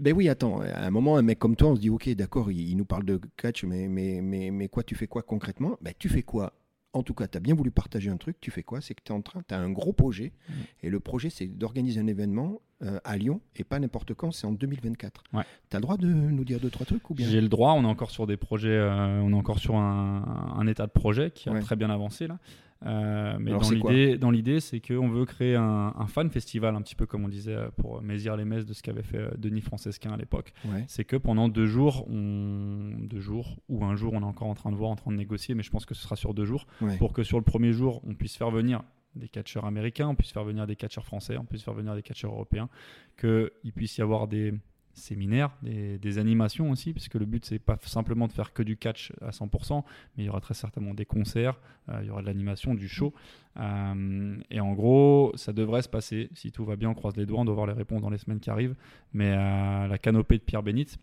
[0.00, 2.50] Ben oui, attends, à un moment, un mec comme toi, on se dit, ok, d'accord,
[2.50, 5.78] il, il nous parle de catch, mais, mais, mais, mais quoi, tu fais quoi concrètement?
[5.80, 6.52] Ben tu fais quoi?
[6.92, 8.80] En tout cas, tu as bien voulu partager un truc, tu fais quoi?
[8.80, 10.52] C'est que tu es en train, tu as un gros projet, Mm.
[10.84, 14.46] et le projet, c'est d'organiser un événement euh, à Lyon, et pas n'importe quand, c'est
[14.46, 15.22] en 2024.
[15.32, 15.42] Ouais.
[15.70, 17.28] Tu as le droit de nous dire deux, trois trucs ou bien?
[17.28, 17.72] J'ai le droit.
[17.72, 18.68] On est encore sur des projets.
[18.70, 21.60] euh, on est encore sur un, un état de projet qui a Ouais.
[21.60, 22.38] très bien avancé là.
[22.84, 26.74] Euh, mais Alors, dans l'idée, dans l'idée, c'est qu'on veut créer un, un fan festival,
[26.76, 29.30] un petit peu comme on disait pour Mézir les Messes de ce qu'avait fait euh,
[29.38, 30.52] Denis Francesquin à l'époque.
[30.66, 30.84] Ouais.
[30.88, 32.92] c'est que pendant deux jours, on...
[33.00, 35.16] deux jours ou un jour, on est encore en train de voir, en train de
[35.16, 36.96] négocier, mais je pense que ce sera sur deux jours, Ouais.
[36.98, 38.82] pour que sur le premier jour, on puisse faire venir
[39.14, 42.02] des catcheurs américains, on puisse faire venir des catcheurs français, on puisse faire venir des
[42.02, 42.68] catcheurs européens,
[43.18, 44.52] qu'il puisse y avoir des
[44.94, 48.76] séminaires, des, des animations aussi, puisque le but c'est pas simplement de faire que du
[48.76, 49.84] catch à 100%,
[50.16, 52.88] mais il y aura très certainement des concerts, euh, il y aura de l'animation, du
[52.88, 53.12] show,
[53.56, 57.24] Euh, et en gros ça devrait se passer, si tout va bien, on croise les
[57.24, 58.74] doigts, on doit voir les réponses dans les semaines qui arrivent,
[59.12, 60.98] mais à la canopée de Pierre Bénite,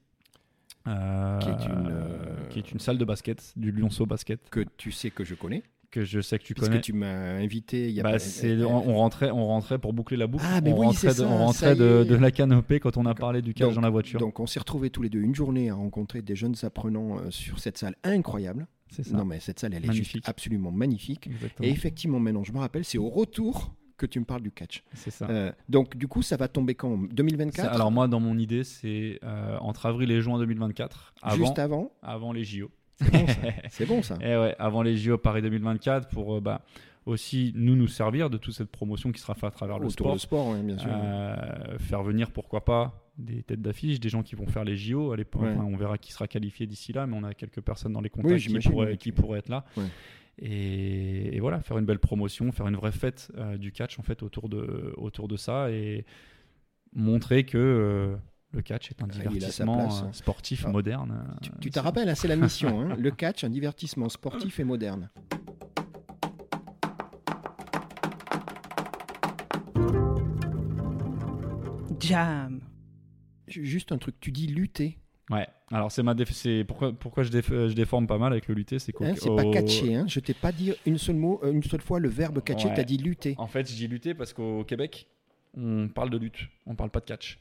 [0.88, 4.66] euh, Qui est une, euh, qui est une salle de basket, du Lyonceau Basket, que
[4.78, 6.82] tu sais que je connais, que je sais que tu puisque connais.
[6.82, 10.18] tu m'as invité il y a Bah, pas- on, on rentrait, on rentrait pour boucler
[10.18, 10.44] la boucle.
[10.48, 13.54] Ah, mais on oui, rentrait, de, on rentrait la canopée quand on a parlé du
[13.54, 14.20] catch Donc- dans la voiture.
[14.20, 17.30] Donc on s'est retrouvés tous les deux une journée à rencontrer des jeunes apprenants euh,
[17.30, 18.68] sur cette salle incroyable.
[18.90, 19.16] c'est ça.
[19.18, 21.28] Non mais cette salle elle est juste absolument magnifique.
[21.28, 21.68] Exactement.
[21.68, 24.84] Et effectivement maintenant je me rappelle c'est au retour que tu me parles du catch.
[24.96, 25.28] C'est ça.
[25.30, 26.98] Euh, donc du coup ça va tomber quand?
[27.10, 31.36] C'est- 2024 Alors moi, dans mon idée, c'est euh, entre avril et juin 2024, avant,
[31.36, 32.72] Juste avant avant les JO.
[33.02, 33.42] C'est bon ça.
[33.70, 34.18] C'est bon ça.
[34.22, 36.62] Et ouais, avant les JO Paris 2024, pour euh, bah,
[37.06, 40.20] aussi nous nous servir de toute cette promotion qui sera faite à travers le Autour
[40.20, 40.20] sport.
[40.20, 40.90] sport ouais, bien sûr.
[40.92, 45.12] Euh, faire venir pourquoi pas des têtes d'affiche, des gens qui vont faire les JO
[45.12, 45.44] à l'époque.
[45.44, 45.52] Ouais.
[45.52, 48.10] Enfin, on verra qui sera qualifié d'ici là, mais on a quelques personnes dans les
[48.10, 48.98] contacts qui, pourraient, ouais.
[48.98, 49.66] qui pourraient être là.
[50.40, 54.04] Et, et voilà, faire une belle promotion, faire une vraie fête euh, du catch en
[54.04, 56.06] fait autour de, autour de ça et
[56.94, 58.16] montrer que
[58.52, 60.04] le catch est un Ah, divertissement place.
[60.04, 60.72] euh, sportif Ah.
[60.72, 61.24] moderne.
[61.26, 62.82] euh, Tu- te c'est- rappelles, c'est la mission.
[62.82, 65.10] hein, le catch, un divertissement sportif et moderne.
[72.00, 72.62] Jam.
[73.48, 74.98] Ju- Juste un truc, tu dis lutter.
[75.30, 75.48] Ouais.
[75.72, 78.56] Alors c'est ma déf- c'est pourquoi pourquoi je, déf- je déforme pas mal avec le
[78.56, 79.96] lutter, c'est qu'au- Hein, c'est pas catcher.
[79.96, 80.06] Hein.
[80.08, 82.74] Je t'ai pas dit une seule, mot, euh, une seule fois le verbe catcher, Ouais.
[82.74, 83.36] tu as dit lutter.
[83.38, 85.08] En fait, je dis lutter parce qu'au Québec,
[85.56, 87.40] on parle de lutte, on parle pas de catch.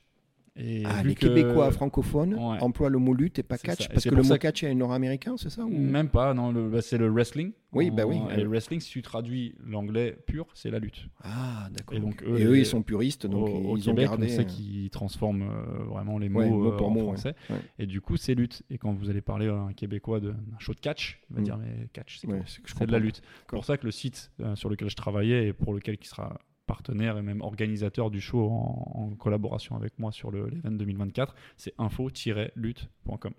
[0.56, 2.58] Et Ah, les que- Québécois francophones Ouais.
[2.60, 3.84] emploient le mot lutte et pas catch.
[3.86, 6.82] Et parce que le mot catch est nord-américain, c'est ça ou- Même pas, non, bah,
[6.82, 7.52] c'est le wrestling.
[7.72, 8.16] Oui, bah oui.
[8.36, 11.06] Et le wrestling, si tu traduis l'anglais pur, c'est la lutte.
[11.22, 11.96] Ah, d'accord.
[11.96, 14.26] Et donc, Et eux, les- ils sont puristes, donc au, au ils ont Québec, gardé.
[14.26, 17.34] on sait euh, qu'ils transforment euh, vraiment les mots, Ouais, mot euh, en mot, français.
[17.48, 17.56] Ouais.
[17.78, 18.62] Et du coup, c'est lutte.
[18.70, 21.44] Et quand vous allez parler à un Québécois d'un show de catch, il va Mm.
[21.44, 23.22] dire mais catch, c'est de la lutte.
[23.46, 26.38] C'est pour ça que le site sur lequel je travaillais et pour lequel qui sera
[26.74, 31.34] partenaire et même organisateur du show en, en collaboration avec moi sur le- l'event 2024,
[31.56, 33.32] c'est info-lutte.com.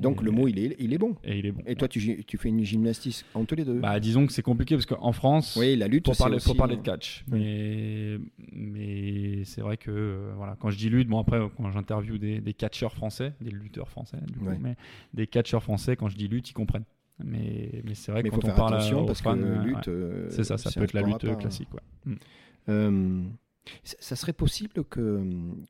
[0.00, 1.14] Donc Et- le mot, il est, il est bon.
[1.22, 1.62] Et il est bon.
[1.66, 3.78] Et toi, tu, tu fais une gymnastique entre les deux.
[3.78, 6.36] Bah, disons que c'est compliqué parce qu'en France, oui, la lutte, parler,
[6.76, 7.24] de catch.
[7.30, 7.38] Oui.
[7.40, 8.18] Mais,
[8.52, 12.40] mais c'est vrai que euh, voilà, quand je dis lutte, bon après quand j'interviewe des,
[12.40, 14.58] des catcheurs français, des lutteurs français, du coup, Ouais.
[14.60, 14.74] mais
[15.12, 16.84] des catcheurs français, quand je dis lutte, ils comprennent.
[17.22, 19.20] Mais, mais c'est vrai Mais que il faut quand on faire parle attention aux parce
[19.22, 21.38] fans, que euh, lutte, ouais, euh, c'est ça, ça peut être la lutte part.
[21.38, 21.68] classique.
[21.74, 22.12] ouais.
[23.82, 25.20] Ça serait possible que,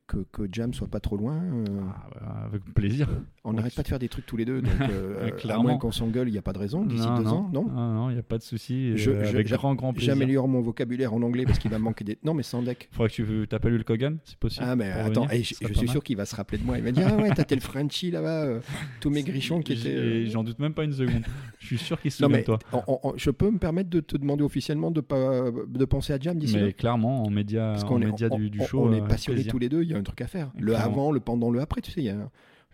[0.07, 3.07] que, que Jam soit pas trop loin euh, Ah, bah, avec plaisir.
[3.45, 3.55] On ouais.
[3.55, 6.27] n'arrête pas de faire des trucs tous les deux, donc euh, à moins qu'on s'engueule,
[6.27, 7.63] il n'y a pas de raison d'ici deux non, ans, non?
[7.69, 8.97] Non, non, il n'y a pas de souci.
[8.97, 10.13] Je- euh, avec grand, grand plaisir.
[10.13, 12.17] J'améliore mon vocabulaire en anglais parce qu'il va manquer des.
[12.23, 12.89] Non, mais sans deck.
[12.91, 14.65] Faudrait que tu t'appelles Hulk Hogan, c'est possible.
[14.67, 15.89] Ah, mais attends, et ce je, suis mal.
[15.89, 16.77] sûr qu'il va se rappeler de moi.
[16.77, 18.59] Il va dire Ah ouais, t'as tel Frenchie là-bas, euh,
[18.99, 20.25] tous mes grichons qui étaient.
[20.27, 21.23] J'en doute même pas une seconde.
[21.59, 22.59] Je suis sûr qu'il se souvient de toi.
[22.73, 26.13] on- on- on- je peux me permettre de te demander officiellement de, pas, de penser
[26.13, 28.83] à Jam d'ici Mais clairement, en média, qu'on est, média on- du, du on- show.
[28.85, 29.51] on est euh, passionnés plaisir.
[29.51, 30.51] tous les deux, il y a un truc à faire.
[30.57, 32.01] Le avant, le pendant, le après, tu sais.
[32.01, 32.31] il y a un-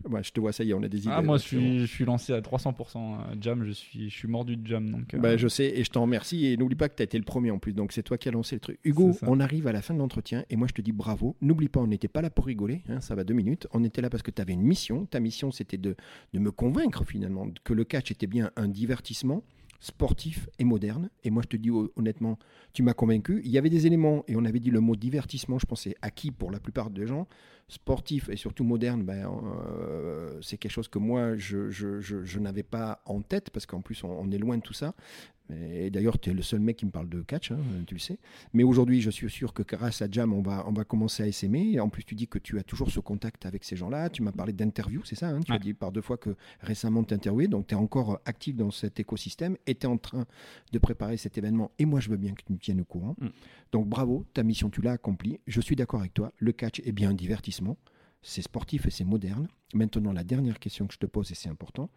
[0.10, 1.12] Ouais, je te vois, ça y est, on a des idées.
[1.16, 3.20] Ah, moi, je suis, je suis lancé à 300%.
[3.20, 4.90] euh, Jam, je suis, je suis mordu de jam.
[4.90, 6.48] Donc, euh, Bah, je sais et je t'en remercie.
[6.48, 7.74] Et n'oublie pas que tu as été le premier en plus.
[7.74, 8.80] Donc c'est toi qui as lancé le truc.
[8.84, 11.36] Hugo, on arrive à la fin de l'entretien et moi je te dis bravo.
[11.42, 12.82] N'oublie pas, on n'était pas là pour rigoler.
[12.90, 13.68] hein, ça va deux minutes.
[13.74, 15.06] On était là parce que tu avais une mission.
[15.06, 15.96] Ta mission c'était de,
[16.34, 19.44] de me convaincre finalement que le catch était bien un divertissement
[19.82, 21.10] sportif et moderne.
[21.24, 22.38] Et moi, je te dis hon- honnêtement,
[22.72, 23.42] tu m'as convaincu.
[23.44, 26.32] Il y avait des éléments, et on avait dit le mot divertissement, je pensais acquis
[26.32, 27.28] pour la plupart des gens.
[27.68, 33.22] Sportif et surtout moderne, ben, euh, c'est quelque chose que moi, je, n'avais pas en
[33.22, 34.94] tête, parce qu'en plus, on est loin de tout ça.
[35.74, 38.00] Et d'ailleurs, tu es le seul mec qui me parle de catch, hein, tu le
[38.00, 38.18] sais.
[38.54, 41.32] Mais aujourd'hui, je suis sûr que grâce à Jam, on va, on va commencer à
[41.32, 41.80] s'aimer.
[41.80, 44.10] En plus, tu dis que tu as toujours ce contact avec ces gens-là.
[44.10, 45.40] Tu m'as parlé d'interview, c'est ça hein?
[45.42, 45.58] Tu Ouais.
[45.58, 47.48] as dit par deux fois que récemment tu interviewé.
[47.48, 50.26] Donc, tu es encore actif dans cet écosystème et tu es en train
[50.72, 51.72] de préparer cet événement.
[51.80, 53.16] Et moi, je veux bien que tu me tiennes au courant.
[53.20, 53.28] Mm.
[53.72, 55.40] Donc, bravo, ta mission, tu l'as accomplie.
[55.48, 56.32] Je suis d'accord avec toi.
[56.38, 57.78] Le catch est bien un divertissement.
[58.24, 59.48] C'est sportif et c'est moderne.
[59.74, 61.90] Maintenant, la dernière question que je te pose, et c'est important,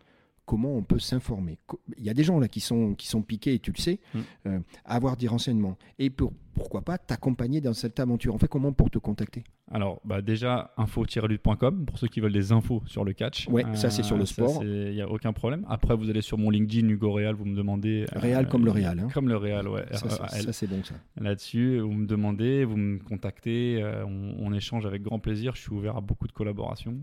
[0.47, 1.59] comment on peut s'informer
[1.97, 4.01] Il y a des gens là qui sont, qui sont piqués, et tu le sais,
[4.15, 4.19] Mm.
[4.47, 5.77] euh, à avoir des renseignements.
[5.99, 8.35] Et pour, pourquoi pas t'accompagner dans cette aventure?
[8.35, 9.45] On fait comment pour te contacter?
[9.73, 13.49] Alors, bah déjà, info-lutte.com pour ceux qui veulent des infos sur le catch.
[13.49, 14.63] Ouais, ça, c'est sur le sport.
[14.63, 15.65] Il n'y a aucun problème.
[15.69, 18.05] Après, vous allez sur mon LinkedIn, Hugo Real, vous me demandez.
[18.15, 19.09] euh, Réal comme le Real, hein.
[19.15, 19.85] Comme le Real, ouais.
[19.93, 20.43] Ça, c'est- R-E-A-L.
[20.43, 20.95] ça, c'est bon ça.
[21.19, 25.55] Là-dessus, vous me demandez, vous me contactez, euh, on, on échange avec grand plaisir.
[25.55, 26.99] Je suis ouvert à beaucoup de collaborations.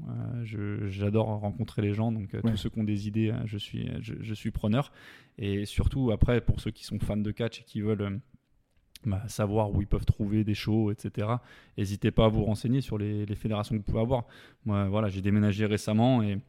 [0.55, 2.51] Euh, J'adore rencontrer les gens, donc euh, Ouais.
[2.51, 4.91] tous ceux qui ont des idées, euh, je suis, je, je suis preneur.
[5.39, 8.18] Et surtout, après, pour ceux qui sont fans de catch et qui veulent euh,
[9.06, 11.28] bah, savoir où ils peuvent trouver des shows, etc.,
[11.78, 14.26] n'hésitez pas à vous renseigner sur les, les fédérations que vous pouvez avoir.
[14.66, 16.39] Moi, voilà, j'ai déménagé récemment et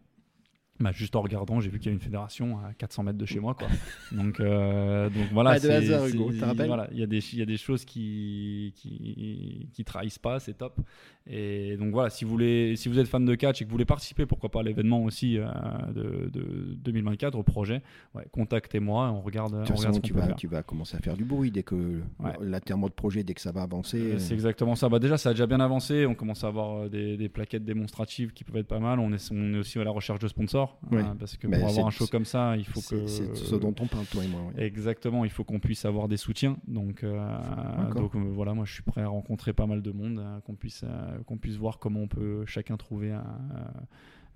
[0.80, 3.26] bah, juste en regardant, j'ai vu qu'il y a une fédération à 400 mètres de
[3.26, 3.54] chez moi.
[3.54, 3.68] Quoi.
[4.12, 5.50] donc, euh, donc voilà.
[5.52, 9.68] Pas de hasard, Hugo, il y, a des- il y a des choses qui, qui,
[9.72, 10.80] qui trahissent pas, c'est top.
[11.28, 13.74] Et donc voilà, si vous, voulez, si vous êtes fan de catch et que vous
[13.74, 15.46] voulez participer, pourquoi pas à l'événement aussi euh,
[15.94, 17.80] de, de 2024 au projet,
[18.14, 21.00] ouais, contactez-moi, on regarde, De on toute regarde ce tu vas, tu vas commencer à
[21.00, 22.32] faire du bruit dès que Ouais.
[22.40, 23.98] la terme de projet, dès que ça va avancer.
[24.00, 24.88] Euh, C'est exactement ça.
[24.88, 26.06] Bah déjà, ça a déjà bien avancé.
[26.06, 28.98] On commence à avoir des, des plaquettes démonstratives qui peuvent être pas mal.
[28.98, 30.61] On est, on est aussi à la recherche de sponsors.
[30.90, 31.00] Ouais.
[31.00, 33.06] hein, parce que pour avoir un show comme ça, il faut que.
[33.06, 34.40] c'est ce dont on parle, toi et moi.
[34.54, 34.64] ouais.
[34.64, 36.56] Exactement, il faut qu'on puisse avoir des soutiens.
[36.66, 40.18] Donc, euh, donc euh, voilà, moi je suis prêt à rencontrer pas mal de monde,
[40.18, 43.24] euh, qu'on puisse, euh, qu'on puisse voir comment on peut chacun trouver un,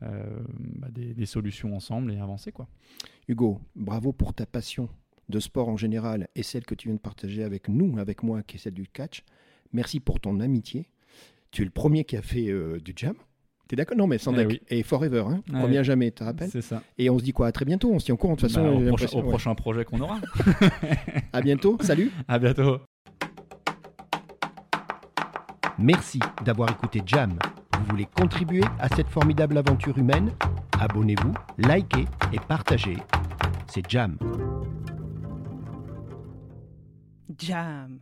[0.03, 0.25] euh,
[0.77, 2.53] bah, des, des solutions ensemble et avancer.
[2.53, 2.69] quoi.
[3.29, 4.89] Hugo, bravo pour ta passion
[5.29, 8.43] de sport en général et celle que tu viens de partager avec nous, avec moi,
[8.43, 9.25] qui est celle du catch.
[9.73, 10.89] Merci pour ton amitié.
[11.51, 13.15] Tu es le premier qui a fait euh, du jam.
[13.69, 13.97] T'es d'accord?
[13.97, 14.49] Non, mais sans Eh deck.
[14.49, 14.61] oui.
[14.69, 15.41] Et forever, hein.
[15.53, 16.51] Premier à jamais, tu te rappelles?
[16.51, 16.83] C'est ça.
[16.99, 17.49] Et on se dit quoi?
[17.49, 17.91] À très bientôt.
[17.93, 18.35] On se tient au courant.
[18.35, 19.29] De toute façon, Bah, j'ai au, au ouais.
[19.29, 20.21] prochain projet qu'on aura.
[21.33, 21.77] À bientôt.
[21.81, 22.11] Salut.
[22.29, 22.79] à bientôt.
[25.79, 27.37] Merci d'avoir écouté Jam.
[27.79, 30.31] Vous voulez contribuer à cette formidable aventure humaine?
[30.81, 32.97] Abonnez-vous, likez et partagez.
[33.67, 34.17] C'est Jam.
[37.39, 37.99] Jam.